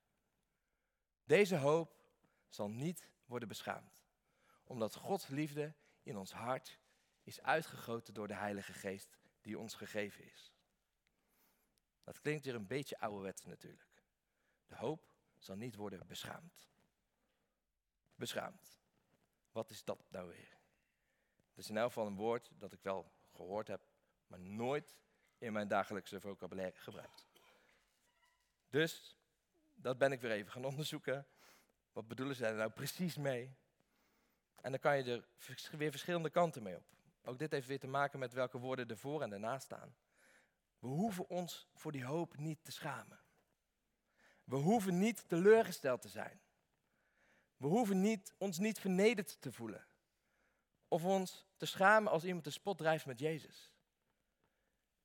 Deze 1.24 1.56
hoop 1.56 1.96
zal 2.48 2.70
niet 2.70 3.10
worden 3.24 3.48
beschaamd, 3.48 4.04
omdat 4.64 4.94
Gods 4.94 5.26
liefde 5.26 5.74
in 6.02 6.16
ons 6.16 6.32
hart 6.32 6.78
is 7.22 7.42
uitgegoten 7.42 8.14
door 8.14 8.28
de 8.28 8.34
Heilige 8.34 8.72
Geest 8.72 9.16
die 9.40 9.58
ons 9.58 9.74
gegeven 9.74 10.24
is. 10.24 10.54
Dat 12.02 12.20
klinkt 12.20 12.44
weer 12.44 12.54
een 12.54 12.66
beetje 12.66 13.00
ouderwets 13.00 13.44
natuurlijk. 13.44 14.02
De 14.66 14.76
hoop 14.76 15.12
zal 15.38 15.56
niet 15.56 15.74
worden 15.74 16.06
beschaamd. 16.06 16.68
Beschaamd. 18.14 18.75
Wat 19.56 19.70
is 19.70 19.84
dat 19.84 19.98
nou 20.08 20.28
weer? 20.28 20.58
Het 21.48 21.58
is 21.58 21.68
in 21.68 21.76
elk 21.76 21.86
geval 21.86 22.06
een 22.06 22.16
woord 22.16 22.50
dat 22.58 22.72
ik 22.72 22.82
wel 22.82 23.12
gehoord 23.32 23.68
heb, 23.68 23.86
maar 24.26 24.40
nooit 24.40 24.96
in 25.38 25.52
mijn 25.52 25.68
dagelijkse 25.68 26.20
vocabulaire 26.20 26.78
gebruikt. 26.78 27.26
Dus 28.70 29.16
dat 29.74 29.98
ben 29.98 30.12
ik 30.12 30.20
weer 30.20 30.30
even 30.30 30.52
gaan 30.52 30.64
onderzoeken. 30.72 31.26
Wat 31.92 32.08
bedoelen 32.08 32.36
ze 32.36 32.42
daar 32.42 32.54
nou 32.54 32.70
precies 32.70 33.16
mee? 33.16 33.56
En 34.60 34.70
dan 34.70 34.80
kan 34.80 34.96
je 34.96 35.04
er 35.12 35.28
weer 35.78 35.90
verschillende 35.90 36.30
kanten 36.30 36.62
mee 36.62 36.76
op. 36.76 36.86
Ook 37.24 37.38
dit 37.38 37.50
heeft 37.50 37.66
weer 37.66 37.80
te 37.80 37.86
maken 37.86 38.18
met 38.18 38.32
welke 38.32 38.58
woorden 38.58 38.88
ervoor 38.88 39.22
en 39.22 39.30
daarna 39.30 39.58
staan. 39.58 39.96
We 40.78 40.88
hoeven 40.88 41.28
ons 41.28 41.68
voor 41.74 41.92
die 41.92 42.04
hoop 42.04 42.36
niet 42.36 42.64
te 42.64 42.72
schamen. 42.72 43.20
We 44.44 44.56
hoeven 44.56 44.98
niet 44.98 45.28
teleurgesteld 45.28 46.02
te 46.02 46.08
zijn. 46.08 46.40
We 47.56 47.66
hoeven 47.66 48.00
niet, 48.00 48.34
ons 48.38 48.58
niet 48.58 48.78
vernederd 48.78 49.40
te 49.40 49.52
voelen. 49.52 49.86
Of 50.88 51.04
ons 51.04 51.46
te 51.56 51.66
schamen 51.66 52.12
als 52.12 52.24
iemand 52.24 52.44
de 52.44 52.50
spot 52.50 52.78
drijft 52.78 53.06
met 53.06 53.18
Jezus. 53.18 53.72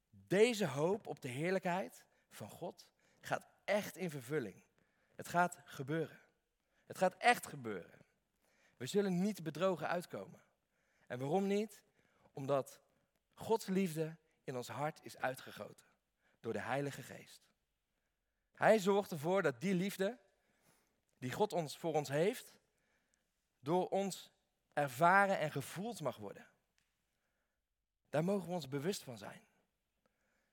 Deze 0.09 0.65
hoop 0.65 1.07
op 1.07 1.21
de 1.21 1.27
heerlijkheid 1.27 2.05
van 2.29 2.49
God 2.49 2.87
gaat 3.19 3.47
echt 3.63 3.97
in 3.97 4.09
vervulling. 4.09 4.63
Het 5.15 5.27
gaat 5.27 5.57
gebeuren. 5.65 6.19
Het 6.85 6.97
gaat 6.97 7.15
echt 7.17 7.47
gebeuren. 7.47 7.99
We 8.77 8.85
zullen 8.85 9.21
niet 9.21 9.43
bedrogen 9.43 9.87
uitkomen. 9.87 10.43
En 11.07 11.19
waarom 11.19 11.47
niet? 11.47 11.83
Omdat 12.33 12.81
Gods 13.33 13.65
liefde 13.65 14.17
in 14.43 14.55
ons 14.55 14.67
hart 14.67 14.99
is 15.03 15.17
uitgegoten 15.17 15.87
door 16.39 16.53
de 16.53 16.61
Heilige 16.61 17.03
Geest. 17.03 17.49
Hij 18.53 18.79
zorgt 18.79 19.11
ervoor 19.11 19.41
dat 19.41 19.61
die 19.61 19.73
liefde 19.73 20.19
die 21.21 21.31
God 21.31 21.53
ons 21.53 21.77
voor 21.77 21.93
ons 21.93 22.09
heeft, 22.09 22.59
door 23.59 23.89
ons 23.89 24.31
ervaren 24.73 25.39
en 25.39 25.51
gevoeld 25.51 26.01
mag 26.01 26.17
worden. 26.17 26.47
Daar 28.09 28.23
mogen 28.23 28.47
we 28.47 28.53
ons 28.53 28.67
bewust 28.67 29.03
van 29.03 29.17
zijn. 29.17 29.41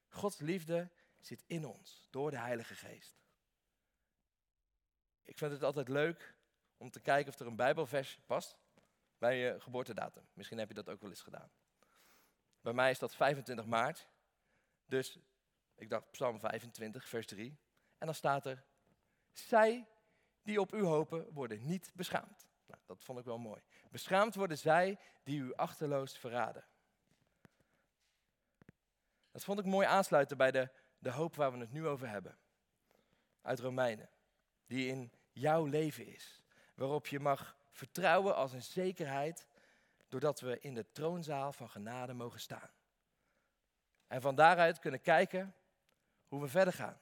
Gods 0.09 0.39
liefde 0.39 0.91
zit 1.21 1.45
in 1.47 1.65
ons 1.65 2.07
door 2.11 2.31
de 2.31 2.39
Heilige 2.39 2.75
Geest. 2.75 3.17
Ik 5.23 5.39
vind 5.39 5.53
het 5.53 5.63
altijd 5.63 5.89
leuk 5.89 6.35
om 6.77 6.91
te 6.91 7.01
kijken 7.01 7.33
of 7.33 7.39
er 7.39 7.47
een 7.47 7.57
Bijbelvers 7.57 8.21
past 8.27 8.59
bij 9.19 9.37
je 9.39 9.61
geboortedatum. 9.61 10.29
Misschien 10.33 10.59
heb 10.59 10.69
je 10.69 10.75
dat 10.75 10.89
ook 10.89 11.01
wel 11.01 11.11
eens 11.11 11.23
gedaan. 11.23 11.51
Bij 12.61 12.73
mij 12.73 12.91
is 12.91 12.99
dat 12.99 13.15
25 13.15 13.67
maart. 13.67 14.09
Dus 14.85 15.19
ik 15.75 15.91
dacht 15.91 16.11
Psalm 16.11 16.41
25, 16.41 17.09
vers 17.09 17.27
3. 17.27 17.59
En 17.99 18.07
dan 18.07 18.15
staat 18.15 18.47
er: 18.47 18.65
Zij 19.33 19.89
die 20.49 20.61
op 20.61 20.75
u 20.75 20.83
hopen, 20.83 21.33
worden 21.33 21.67
niet 21.67 21.91
beschaamd. 21.95 22.47
Nou, 22.67 22.81
dat 22.87 23.05
vond 23.05 23.19
ik 23.19 23.25
wel 23.25 23.39
mooi. 23.39 23.63
Beschaamd 23.91 24.35
worden 24.35 24.59
zij 24.59 24.99
die 25.23 25.41
u 25.41 25.55
achterloos 25.55 26.19
verraden. 26.19 26.65
Dat 29.31 29.45
vond 29.45 29.59
ik 29.59 29.65
mooi 29.65 29.87
aansluiten 29.87 30.37
bij 30.37 30.51
de, 30.51 30.71
de 30.99 31.11
hoop 31.11 31.35
waar 31.35 31.53
we 31.53 31.59
het 31.59 31.73
nu 31.73 31.87
over 31.87 32.09
hebben. 32.09 32.39
Uit 33.43 33.61
Romeinen. 33.61 34.11
Die 34.67 34.89
in 34.89 35.13
jouw 35.33 35.65
leven 35.65 36.07
is. 36.07 36.43
Waarop 36.75 37.07
je 37.07 37.21
mag 37.21 37.57
vertrouwen 37.71 38.35
als 38.35 38.53
een 38.53 38.63
zekerheid. 38.63 39.47
Doordat 40.09 40.41
we 40.41 40.61
in 40.61 40.75
de 40.75 40.93
troonzaal 40.93 41.53
van 41.53 41.69
genade 41.69 42.13
mogen 42.13 42.41
staan. 42.41 42.71
En 44.07 44.21
van 44.21 44.35
daaruit 44.35 44.79
kunnen 44.79 45.01
kijken 45.01 45.55
hoe 46.29 46.41
we 46.41 46.49
verder 46.49 46.75
gaan. 46.75 47.01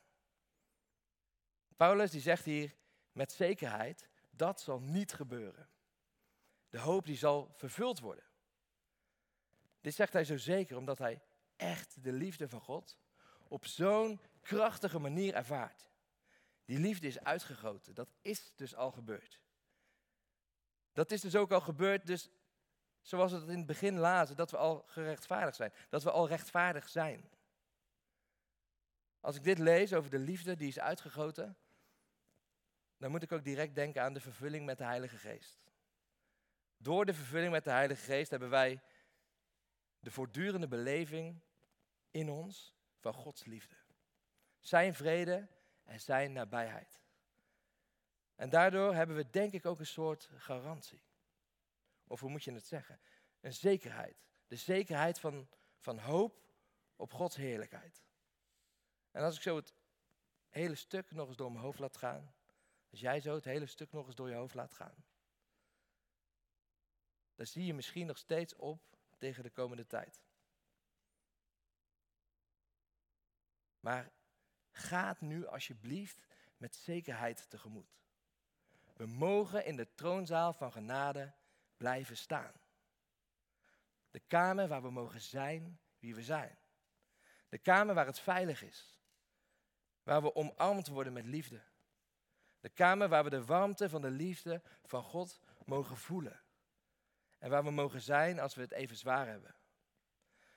Paulus 1.77 2.11
die 2.11 2.21
zegt 2.21 2.45
hier 2.45 2.75
met 3.17 3.33
zekerheid, 3.33 4.09
dat 4.31 4.61
zal 4.61 4.81
niet 4.81 5.13
gebeuren. 5.13 5.69
De 6.69 6.79
hoop 6.79 7.07
die 7.07 7.17
zal 7.17 7.51
vervuld 7.53 8.01
worden. 8.01 8.25
Dit 9.81 9.95
zegt 9.95 10.13
hij 10.13 10.25
zo 10.25 10.37
zeker 10.37 10.77
omdat 10.77 10.99
hij 10.99 11.23
echt 11.57 12.03
de 12.03 12.13
liefde 12.13 12.49
van 12.49 12.61
God 12.61 12.99
op 13.49 13.67
zo'n 13.67 14.21
krachtige 14.41 14.99
manier 14.99 15.35
ervaart. 15.35 15.91
Die 16.65 16.79
liefde 16.79 17.07
is 17.07 17.21
uitgegoten. 17.21 17.95
Dat 17.95 18.09
is 18.23 18.53
dus 18.57 18.75
al 18.75 18.91
gebeurd. 18.91 19.41
Dat 20.93 21.11
is 21.11 21.21
dus 21.21 21.37
ook 21.37 21.53
al 21.53 21.61
gebeurd, 21.61 22.07
dus 22.07 22.31
Zoals 23.07 23.33
we 23.33 23.39
het 23.39 23.49
in 23.49 23.57
het 23.57 23.67
begin 23.67 23.99
lazen, 23.99 24.37
dat 24.37 24.51
we 24.51 24.57
al 24.57 24.85
gerechtvaardigd 24.87 25.57
zijn. 25.57 25.73
Dat 25.89 26.03
we 26.03 26.11
al 26.11 26.29
rechtvaardig 26.29 26.89
zijn. 26.89 27.31
Als 29.21 29.37
ik 29.37 29.45
dit 29.45 29.59
lees 29.59 29.93
over 29.93 30.11
de 30.11 30.19
liefde 30.19 30.57
die 30.57 30.69
is 30.69 30.79
uitgegoten, 30.79 31.57
dan 32.97 33.11
moet 33.11 33.23
ik 33.23 33.33
ook 33.33 33.45
direct 33.45 33.75
denken 33.75 34.03
aan 34.03 34.13
de 34.13 34.21
vervulling 34.21 34.67
met 34.67 34.79
de 34.79 34.85
Heilige 34.85 35.17
Geest. 35.17 35.67
Door 36.77 37.05
de 37.05 37.15
vervulling 37.15 37.53
met 37.53 37.65
de 37.65 37.71
Heilige 37.71 38.03
Geest 38.03 38.31
hebben 38.31 38.51
wij 38.51 38.83
de 39.99 40.11
voortdurende 40.11 40.69
beleving 40.69 41.41
in 42.11 42.31
ons 42.31 42.75
van 42.99 43.15
Gods 43.15 43.45
liefde. 43.45 43.77
Zijn 44.59 44.95
vrede 44.95 45.49
en 45.85 46.01
zijn 46.01 46.33
nabijheid. 46.33 47.01
En 48.35 48.51
daardoor 48.51 48.95
hebben 48.95 49.17
we 49.17 49.31
denk 49.31 49.53
ik 49.53 49.67
ook 49.67 49.79
een 49.79 49.87
soort 49.87 50.31
garantie. 50.37 51.03
Of 52.07 52.21
hoe 52.21 52.31
moet 52.31 52.45
je 52.45 52.53
het 52.53 52.67
zeggen? 52.67 53.01
Een 53.41 53.53
zekerheid. 53.53 54.25
De 54.47 54.57
zekerheid 54.57 55.19
van, 55.19 55.49
van 55.79 55.99
hoop 55.99 56.45
op 56.97 57.13
Gods 57.13 57.37
heerlijkheid. 57.37 58.05
En 59.11 59.23
als 59.23 59.37
ik 59.37 59.43
zo 59.43 59.57
het 59.57 59.75
hele 60.49 60.75
stuk 60.75 61.11
nog 61.11 61.29
eens 61.29 61.37
door 61.37 61.53
mijn 61.53 61.65
hoofd 61.65 61.79
laat 61.79 61.97
gaan. 61.97 62.35
Als 62.91 63.01
jij 63.01 63.21
zo 63.21 63.35
het 63.35 63.45
hele 63.45 63.67
stuk 63.67 63.93
nog 63.93 64.07
eens 64.07 64.15
door 64.15 64.29
je 64.29 64.35
hoofd 64.35 64.55
laat 64.55 64.73
gaan. 64.73 65.05
Dan 67.35 67.47
zie 67.47 67.65
je 67.65 67.75
misschien 67.75 68.07
nog 68.07 68.19
steeds 68.19 68.55
op 68.55 68.97
tegen 69.19 69.43
de 69.43 69.51
komende 69.51 69.87
tijd. 69.87 70.25
Maar 73.81 74.13
ga 74.71 75.17
nu 75.21 75.47
alsjeblieft 75.47 76.27
met 76.57 76.77
zekerheid 76.77 77.51
tegemoet. 77.51 77.97
We 78.95 79.07
mogen 79.07 79.65
in 79.65 79.77
de 79.77 79.95
troonzaal 79.95 80.53
van 80.53 80.73
genade 80.73 81.35
blijven 81.77 82.17
staan. 82.17 82.53
De 84.11 84.21
kamer 84.21 84.69
waar 84.69 84.83
we 84.83 84.91
mogen 84.91 85.21
zijn 85.21 85.81
wie 85.99 86.15
we 86.15 86.23
zijn. 86.23 86.59
De 87.49 87.59
kamer 87.59 87.95
waar 87.95 88.07
het 88.07 88.19
veilig 88.19 88.63
is. 88.63 89.01
Waar 90.03 90.23
we 90.23 90.35
omarmd 90.35 90.87
worden 90.87 91.13
met 91.13 91.25
liefde. 91.25 91.63
De 92.61 92.69
kamer 92.69 93.09
waar 93.09 93.25
we 93.25 93.31
de 93.31 93.45
warmte 93.45 93.89
van 93.89 94.03
de 94.03 94.11
liefde 94.11 94.63
van 94.85 95.03
God 95.03 95.41
mogen 95.65 95.97
voelen. 95.97 96.41
En 97.39 97.51
waar 97.51 97.65
we 97.65 97.71
mogen 97.71 98.01
zijn 98.01 98.39
als 98.39 98.55
we 98.55 98.61
het 98.61 98.73
even 98.73 98.97
zwaar 98.97 99.27
hebben. 99.27 99.55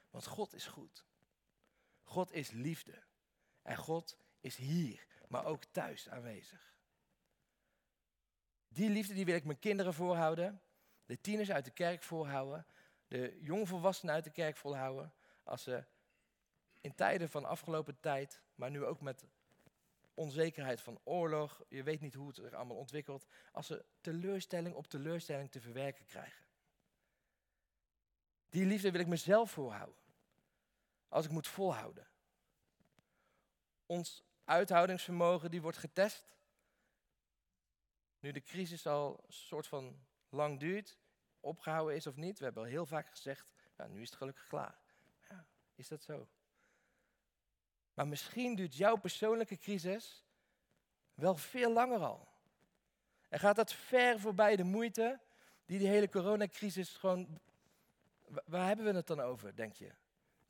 Want 0.10 0.26
God 0.26 0.54
is 0.54 0.66
goed. 0.66 1.06
God 2.04 2.32
is 2.32 2.52
liefde. 2.52 3.04
En 3.62 3.78
God 3.78 4.18
is 4.40 4.56
hier, 4.56 5.08
maar 5.28 5.46
ook 5.46 5.64
thuis 5.64 6.10
aanwezig. 6.10 6.74
Die 8.68 8.90
liefde 8.90 9.14
die 9.14 9.26
wil 9.26 9.36
ik 9.36 9.46
mijn 9.46 9.60
kinderen 9.60 9.94
voorhouden, 9.94 10.62
de 11.06 11.22
tieners 11.22 11.52
uit 11.52 11.66
de 11.66 11.72
kerk 11.72 12.04
voorhouden, 12.04 12.66
de 13.08 13.38
jongvolwassenen 13.42 14.14
uit 14.14 14.24
de 14.24 14.30
kerk 14.30 14.58
voorhouden, 14.58 15.14
als 15.44 15.64
ze 15.64 15.86
in 16.82 16.96
tijden 16.96 17.30
van 17.30 17.46
afgelopen 17.46 18.00
tijd, 18.00 18.42
maar 18.56 18.72
nu 18.72 18.86
ook 18.86 19.02
met 19.02 19.26
onzekerheid 20.20 20.82
van 20.82 21.00
oorlog, 21.04 21.64
je 21.70 21.84
weet 21.84 22.02
niet 22.02 22.14
hoe 22.14 22.28
het 22.28 22.36
zich 22.36 22.54
allemaal 22.54 22.78
ontwikkelt, 22.78 23.28
als 23.52 23.68
ze 23.68 23.86
teleurstelling 24.02 24.76
op 24.76 24.88
teleurstelling 24.88 25.52
te 25.52 25.62
verwerken 25.62 26.06
krijgen. 26.06 26.46
Die 28.50 28.66
liefde 28.66 28.92
wil 28.92 29.02
ik 29.02 29.08
mezelf 29.08 29.52
voorhouden, 29.52 30.04
als 31.08 31.26
ik 31.26 31.32
moet 31.32 31.48
volhouden. 31.48 32.08
Ons 33.86 34.24
uithoudingsvermogen 34.44 35.52
die 35.52 35.62
wordt 35.62 35.78
getest 35.78 36.38
nu 38.20 38.32
de 38.32 38.42
crisis 38.42 38.88
al 38.88 39.24
een 39.28 39.34
soort 39.34 39.68
van 39.68 40.06
lang 40.30 40.60
duurt, 40.60 40.98
opgehouden 41.40 41.96
is 41.96 42.08
of 42.08 42.16
niet. 42.16 42.38
We 42.38 42.44
hebben 42.44 42.64
al 42.64 42.70
heel 42.70 42.86
vaak 42.86 43.10
gezegd, 43.10 43.54
nou, 43.78 43.90
nu 43.90 44.02
is 44.02 44.10
het 44.10 44.18
gelukkig 44.18 44.48
klaar. 44.48 44.80
Ja, 45.30 45.48
is 45.76 45.88
dat 45.88 46.04
zo? 46.04 46.28
Maar 48.00 48.08
misschien 48.08 48.56
duurt 48.56 48.76
jouw 48.76 48.96
persoonlijke 48.96 49.58
crisis 49.58 50.24
wel 51.14 51.36
veel 51.36 51.74
langer 51.74 52.00
al. 52.00 52.28
En 53.30 53.40
gaat 53.40 53.56
dat 53.56 53.74
ver 53.74 54.20
voorbij 54.20 54.56
de 54.56 54.64
moeite 54.64 55.20
die 55.66 55.80
die 55.80 55.88
hele 55.88 56.10
coronacrisis 56.10 56.96
gewoon... 56.96 57.40
Waar 58.46 58.68
hebben 58.68 58.86
we 58.86 58.92
het 58.92 59.08
dan 59.08 59.20
over, 59.20 59.56
denk 59.56 59.74
je? 59.74 59.92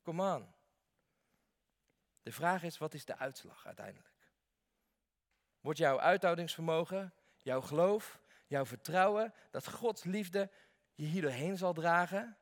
Kom 0.01 0.21
aan. 0.21 0.53
De 2.23 2.31
vraag 2.31 2.63
is, 2.63 2.77
wat 2.77 2.93
is 2.93 3.05
de 3.05 3.17
uitslag 3.17 3.65
uiteindelijk? 3.65 4.13
Wordt 5.61 5.79
jouw 5.79 5.99
uithoudingsvermogen 5.99 7.13
jouw 7.37 7.61
geloof, 7.61 8.21
jouw 8.47 8.65
vertrouwen 8.65 9.33
dat 9.51 9.67
Gods 9.67 10.03
liefde 10.03 10.49
je 10.95 11.05
hier 11.05 11.21
doorheen 11.21 11.57
zal 11.57 11.73
dragen, 11.73 12.37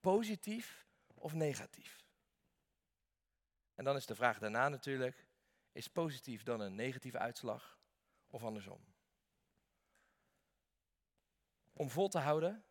positief 0.00 0.86
of 1.14 1.34
negatief? 1.34 1.99
En 3.80 3.86
dan 3.86 3.96
is 3.96 4.06
de 4.06 4.14
vraag 4.14 4.38
daarna 4.38 4.68
natuurlijk, 4.68 5.26
is 5.72 5.88
positief 5.88 6.42
dan 6.42 6.60
een 6.60 6.74
negatieve 6.74 7.18
uitslag 7.18 7.78
of 8.26 8.44
andersom? 8.44 8.84
Om 11.72 11.90
vol 11.90 12.08
te 12.08 12.18
houden, 12.18 12.64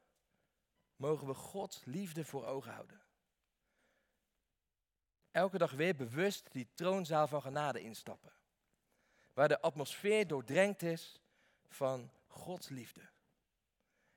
mogen 0.95 1.27
we 1.27 1.33
Gods 1.33 1.85
liefde 1.85 2.25
voor 2.25 2.45
ogen 2.45 2.73
houden. 2.73 3.01
Elke 5.31 5.57
dag 5.57 5.71
weer 5.71 5.95
bewust 5.95 6.51
die 6.51 6.69
troonzaal 6.73 7.27
van 7.27 7.41
genade 7.41 7.81
instappen. 7.81 8.33
Waar 9.33 9.47
de 9.47 9.61
atmosfeer 9.61 10.27
doordrenkt 10.27 10.81
is 10.81 11.21
van 11.67 12.11
Gods 12.27 12.69
liefde 12.69 13.09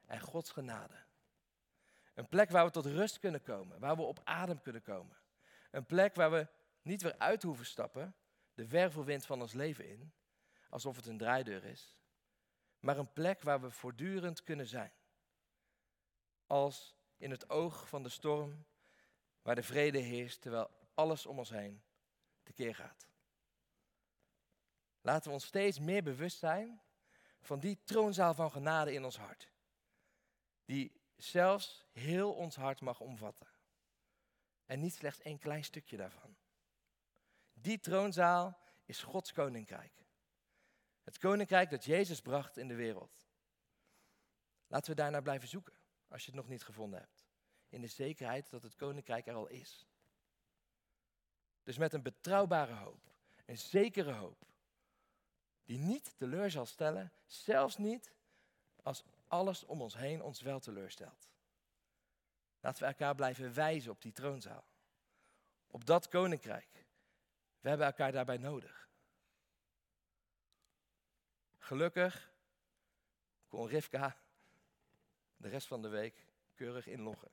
en 0.06 0.20
Gods 0.20 0.50
genade. 0.50 1.04
Een 2.14 2.28
plek 2.28 2.50
waar 2.50 2.64
we 2.64 2.70
tot 2.70 2.86
rust 2.86 3.18
kunnen 3.18 3.42
komen, 3.42 3.80
waar 3.80 3.96
we 3.96 4.02
op 4.02 4.20
adem 4.24 4.60
kunnen 4.60 4.82
komen. 4.82 5.16
Een 5.70 5.86
plek 5.86 6.14
waar 6.14 6.30
we 6.30 6.60
niet 6.82 7.02
weer 7.02 7.18
uit 7.18 7.42
hoeven 7.42 7.66
stappen, 7.66 8.14
de 8.54 8.68
wervelwind 8.68 9.26
van 9.26 9.40
ons 9.40 9.52
leven 9.52 9.88
in, 9.88 10.12
alsof 10.68 10.96
het 10.96 11.06
een 11.06 11.18
draaideur 11.18 11.64
is, 11.64 11.96
maar 12.80 12.98
een 12.98 13.12
plek 13.12 13.42
waar 13.42 13.60
we 13.60 13.70
voortdurend 13.70 14.42
kunnen 14.42 14.66
zijn. 14.66 14.92
Als 16.46 16.96
in 17.16 17.30
het 17.30 17.50
oog 17.50 17.88
van 17.88 18.02
de 18.02 18.08
storm, 18.08 18.64
waar 19.42 19.54
de 19.54 19.62
vrede 19.62 19.98
heerst 19.98 20.40
terwijl 20.40 20.70
alles 20.94 21.26
om 21.26 21.38
ons 21.38 21.50
heen 21.50 21.82
tekeer 22.42 22.74
gaat. 22.74 23.10
Laten 25.00 25.28
we 25.28 25.34
ons 25.34 25.46
steeds 25.46 25.78
meer 25.78 26.02
bewust 26.02 26.38
zijn 26.38 26.82
van 27.40 27.60
die 27.60 27.82
troonzaal 27.84 28.34
van 28.34 28.52
genade 28.52 28.92
in 28.92 29.04
ons 29.04 29.16
hart. 29.16 29.52
Die 30.64 31.00
zelfs 31.16 31.84
heel 31.92 32.32
ons 32.34 32.56
hart 32.56 32.80
mag 32.80 33.00
omvatten. 33.00 33.48
En 34.66 34.80
niet 34.80 34.94
slechts 34.94 35.24
een 35.24 35.38
klein 35.38 35.64
stukje 35.64 35.96
daarvan. 35.96 36.36
Die 37.62 37.80
troonzaal 37.80 38.58
is 38.84 39.02
Gods 39.02 39.32
koninkrijk. 39.32 39.92
Het 41.02 41.18
koninkrijk 41.18 41.70
dat 41.70 41.84
Jezus 41.84 42.20
bracht 42.20 42.56
in 42.56 42.68
de 42.68 42.74
wereld. 42.74 43.26
Laten 44.66 44.90
we 44.90 44.96
daarnaar 44.96 45.22
blijven 45.22 45.48
zoeken, 45.48 45.74
als 46.08 46.24
je 46.24 46.30
het 46.30 46.40
nog 46.40 46.48
niet 46.48 46.62
gevonden 46.62 47.00
hebt. 47.00 47.26
In 47.68 47.80
de 47.80 47.86
zekerheid 47.86 48.50
dat 48.50 48.62
het 48.62 48.74
koninkrijk 48.74 49.26
er 49.26 49.34
al 49.34 49.46
is. 49.46 49.86
Dus 51.62 51.78
met 51.78 51.92
een 51.92 52.02
betrouwbare 52.02 52.74
hoop, 52.74 53.10
een 53.46 53.58
zekere 53.58 54.12
hoop, 54.12 54.46
die 55.64 55.78
niet 55.78 56.18
teleur 56.18 56.50
zal 56.50 56.66
stellen, 56.66 57.12
zelfs 57.26 57.76
niet 57.76 58.14
als 58.82 59.04
alles 59.26 59.64
om 59.64 59.82
ons 59.82 59.96
heen 59.96 60.22
ons 60.22 60.40
wel 60.40 60.60
teleurstelt. 60.60 61.30
Laten 62.60 62.82
we 62.82 62.88
elkaar 62.88 63.14
blijven 63.14 63.54
wijzen 63.54 63.90
op 63.90 64.02
die 64.02 64.12
troonzaal. 64.12 64.64
Op 65.66 65.84
dat 65.84 66.08
koninkrijk. 66.08 66.81
We 67.62 67.68
hebben 67.68 67.86
elkaar 67.86 68.12
daarbij 68.12 68.36
nodig. 68.36 68.88
Gelukkig 71.58 72.32
kon 73.48 73.66
Rivka 73.66 74.16
de 75.36 75.48
rest 75.48 75.66
van 75.66 75.82
de 75.82 75.88
week 75.88 76.26
keurig 76.54 76.86
inloggen. 76.86 77.30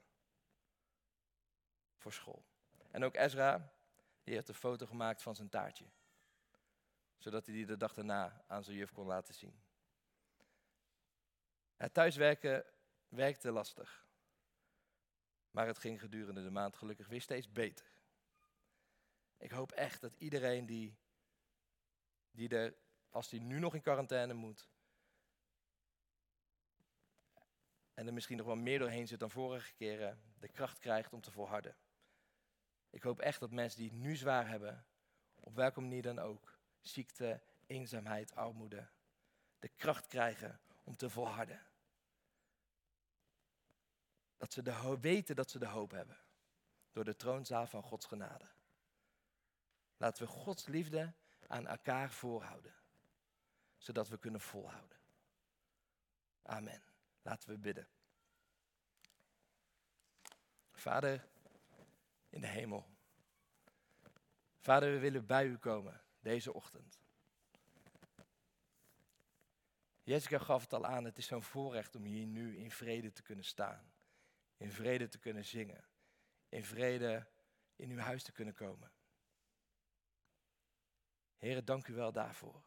Voor 1.98 2.14
school. 2.14 2.46
En 2.92 3.04
ook 3.04 3.16
Ezra, 3.16 3.74
die 4.24 4.34
heeft 4.34 4.48
een 4.48 4.54
foto 4.54 4.86
gemaakt 4.86 5.22
van 5.22 5.36
zijn 5.36 5.50
taartje 5.50 5.86
zodat 7.20 7.46
hij 7.46 7.56
die 7.56 7.66
de 7.66 7.78
dag 7.78 7.94
daarna 7.94 8.44
aan 8.48 8.64
zijn 8.64 8.78
juf 8.78 8.92
kon 8.92 9.06
laten 9.06 9.34
zien. 9.34 9.62
Het 11.76 11.94
thuiswerken 11.94 12.66
werkte 13.08 13.52
lastig. 13.52 14.08
Maar 15.52 15.68
het 15.68 15.78
ging 15.78 16.00
gedurende 16.00 16.44
de 16.44 16.50
maand 16.50 16.76
gelukkig 16.76 17.08
weer 17.08 17.22
steeds 17.22 17.52
beter. 17.52 17.86
Ik 19.40 19.52
hoop 19.52 19.72
echt 19.72 20.02
dat 20.02 20.16
iedereen 20.18 20.66
die, 20.66 20.98
die 22.32 22.50
er, 22.50 22.76
als 23.10 23.30
hij 23.30 23.40
nu 23.40 23.60
nog 23.60 23.74
in 23.74 23.82
quarantaine 23.82 24.34
moet, 24.34 24.68
en 27.94 28.08
er 28.08 28.14
misschien 28.14 28.38
nog 28.38 28.46
wel 28.46 28.56
meer 28.56 28.80
doorheen 28.80 29.08
zit 29.08 29.20
dan 29.20 29.32
vorige 29.32 29.74
keren, 29.74 30.22
de 30.40 30.48
kracht 30.48 30.80
krijgt 30.80 31.14
om 31.14 31.22
te 31.22 31.32
volharden. 31.32 31.76
Ik 32.90 33.04
hoop 33.04 33.20
echt 33.20 33.40
dat 33.40 33.52
mensen 33.52 33.80
die 33.80 33.90
het 33.90 34.00
nu 34.00 34.16
zwaar 34.16 34.48
hebben, 34.48 34.86
op 35.36 35.56
welke 35.56 35.82
manier 35.82 36.02
dan 36.02 36.20
ook, 36.20 36.60
ziekte, 36.80 37.42
eenzaamheid, 37.66 38.36
armoede, 38.36 38.88
de 39.60 39.68
kracht 39.68 40.08
krijgen 40.08 40.60
om 40.84 40.96
te 40.96 41.10
volharden. 41.10 41.62
Dat 44.38 44.54
ze 44.54 44.62
de 44.62 44.98
weten 45.02 45.36
dat 45.36 45.52
ze 45.52 45.60
de 45.60 45.68
hoop 45.68 45.92
hebben. 45.92 46.18
Door 46.92 47.04
de 47.04 47.16
troonzaal 47.16 47.68
van 47.68 47.84
Gods 47.84 48.06
genade. 48.06 48.46
Laten 50.00 50.26
we 50.26 50.32
Gods 50.32 50.68
liefde 50.68 51.14
aan 51.48 51.68
elkaar 51.68 52.12
voorhouden. 52.12 52.74
Zodat 53.78 54.08
we 54.08 54.18
kunnen 54.18 54.42
volhouden. 54.42 54.98
Amen. 56.42 56.84
Laten 57.22 57.50
we 57.50 57.58
bidden. 57.58 57.88
Vader 60.72 61.28
in 62.30 62.42
de 62.42 62.48
hemel. 62.48 62.86
Vader, 64.60 64.92
we 64.92 65.00
willen 65.00 65.26
bij 65.26 65.46
u 65.46 65.58
komen 65.58 66.02
deze 66.20 66.54
ochtend. 66.54 67.00
Jessica 70.04 70.38
gaf 70.38 70.62
het 70.62 70.74
al 70.74 70.86
aan, 70.86 71.06
het 71.06 71.18
is 71.18 71.28
zo'n 71.28 71.44
voorrecht 71.44 71.96
om 71.96 72.04
hier 72.04 72.26
nu 72.26 72.58
in 72.58 72.72
vrede 72.72 73.12
te 73.12 73.22
kunnen 73.22 73.46
staan. 73.46 73.92
In 74.58 74.72
vrede 74.72 75.08
te 75.08 75.20
kunnen 75.20 75.46
zingen. 75.46 75.86
In 76.50 76.64
vrede 76.64 77.28
in 77.76 77.92
uw 77.92 78.00
huis 78.00 78.24
te 78.24 78.32
kunnen 78.32 78.54
komen. 78.54 78.92
Heren, 81.40 81.66
dank 81.66 81.88
u 81.88 81.94
wel 81.94 82.12
daarvoor. 82.12 82.64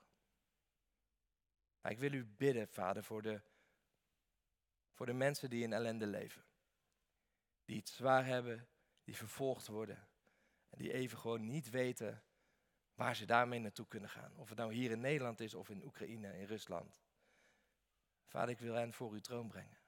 Ik 1.83 1.99
wil 1.99 2.13
u 2.13 2.25
bidden, 2.25 2.69
Vader, 2.69 3.05
voor 3.05 3.23
de, 3.23 3.43
voor 4.93 5.07
de 5.07 5.13
mensen 5.13 5.51
die 5.51 5.63
in 5.63 5.73
ellende 5.73 6.07
leven. 6.07 6.45
Die 7.65 7.77
het 7.77 7.89
zwaar 7.89 8.27
hebben, 8.27 8.69
die 9.05 9.17
vervolgd 9.17 9.67
worden. 9.67 10.09
En 10.69 10.79
die 10.79 10.93
even 10.93 11.19
gewoon 11.19 11.49
niet 11.49 11.71
weten 11.71 12.25
waar 12.95 13.17
ze 13.17 13.25
daarmee 13.25 13.59
naartoe 13.59 13.87
kunnen 13.87 14.11
gaan. 14.11 14.37
Of 14.37 14.49
het 14.49 14.59
nou 14.59 14.73
hier 14.75 14.91
in 14.91 15.01
Nederland 15.01 15.41
is 15.41 15.55
of 15.55 15.69
in 15.69 15.85
Oekraïne, 15.85 16.39
in 16.39 16.47
Rusland. 16.47 17.03
Vader, 18.27 18.51
ik 18.51 18.61
wil 18.61 18.75
hen 18.75 18.93
voor 18.93 19.13
uw 19.13 19.21
troon 19.21 19.49
brengen. 19.49 19.81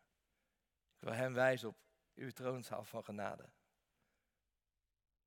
Ik 0.95 1.01
wil 1.01 1.13
hen 1.13 1.35
wijzen 1.35 1.69
op 1.69 1.79
uw 2.15 2.31
troonzaal 2.31 2.85
van 2.85 3.05
genade. 3.05 3.51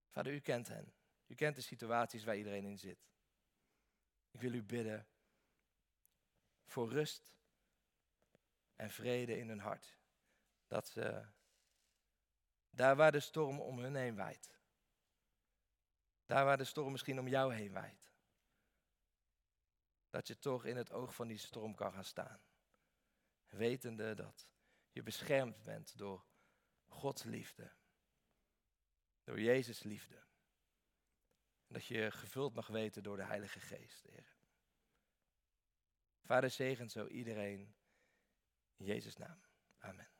Vader, 0.07 0.33
u 0.33 0.39
kent 0.39 0.67
hen. 0.67 0.93
U 1.27 1.35
kent 1.35 1.55
de 1.55 1.61
situaties 1.61 2.23
waar 2.23 2.37
iedereen 2.37 2.65
in 2.65 2.77
zit. 2.77 3.07
Ik 4.37 4.43
wil 4.43 4.53
u 4.53 4.63
bidden 4.63 5.07
voor 6.65 6.89
rust 6.89 7.35
en 8.75 8.91
vrede 8.91 9.37
in 9.37 9.47
hun 9.47 9.59
hart. 9.59 9.97
Dat 10.67 10.87
ze 10.87 11.25
daar 12.69 12.95
waar 12.95 13.11
de 13.11 13.19
storm 13.19 13.59
om 13.59 13.79
hun 13.79 13.95
heen 13.95 14.15
waait. 14.15 14.59
Daar 16.25 16.45
waar 16.45 16.57
de 16.57 16.63
storm 16.63 16.91
misschien 16.91 17.19
om 17.19 17.27
jou 17.27 17.53
heen 17.53 17.71
waait. 17.71 18.11
Dat 20.09 20.27
je 20.27 20.39
toch 20.39 20.65
in 20.65 20.77
het 20.77 20.91
oog 20.91 21.15
van 21.15 21.27
die 21.27 21.37
storm 21.37 21.75
kan 21.75 21.91
gaan 21.91 22.05
staan. 22.05 22.41
Wetende 23.47 24.13
dat 24.13 24.47
je 24.91 25.03
beschermd 25.03 25.63
bent 25.63 25.97
door 25.97 26.25
Gods 26.87 27.23
liefde. 27.23 27.73
Door 29.23 29.41
Jezus 29.41 29.83
liefde. 29.83 30.25
En 31.67 31.73
dat 31.73 31.85
je 31.85 32.11
gevuld 32.11 32.53
mag 32.53 32.67
weten 32.67 33.03
door 33.03 33.17
de 33.17 33.25
Heilige 33.25 33.59
Geest. 33.59 34.05
Vader, 36.23 36.49
zegen 36.49 36.89
zo 36.89 37.07
iedereen. 37.07 37.75
In 38.75 38.85
Jezus' 38.85 39.17
naam. 39.17 39.41
Amen. 39.79 40.16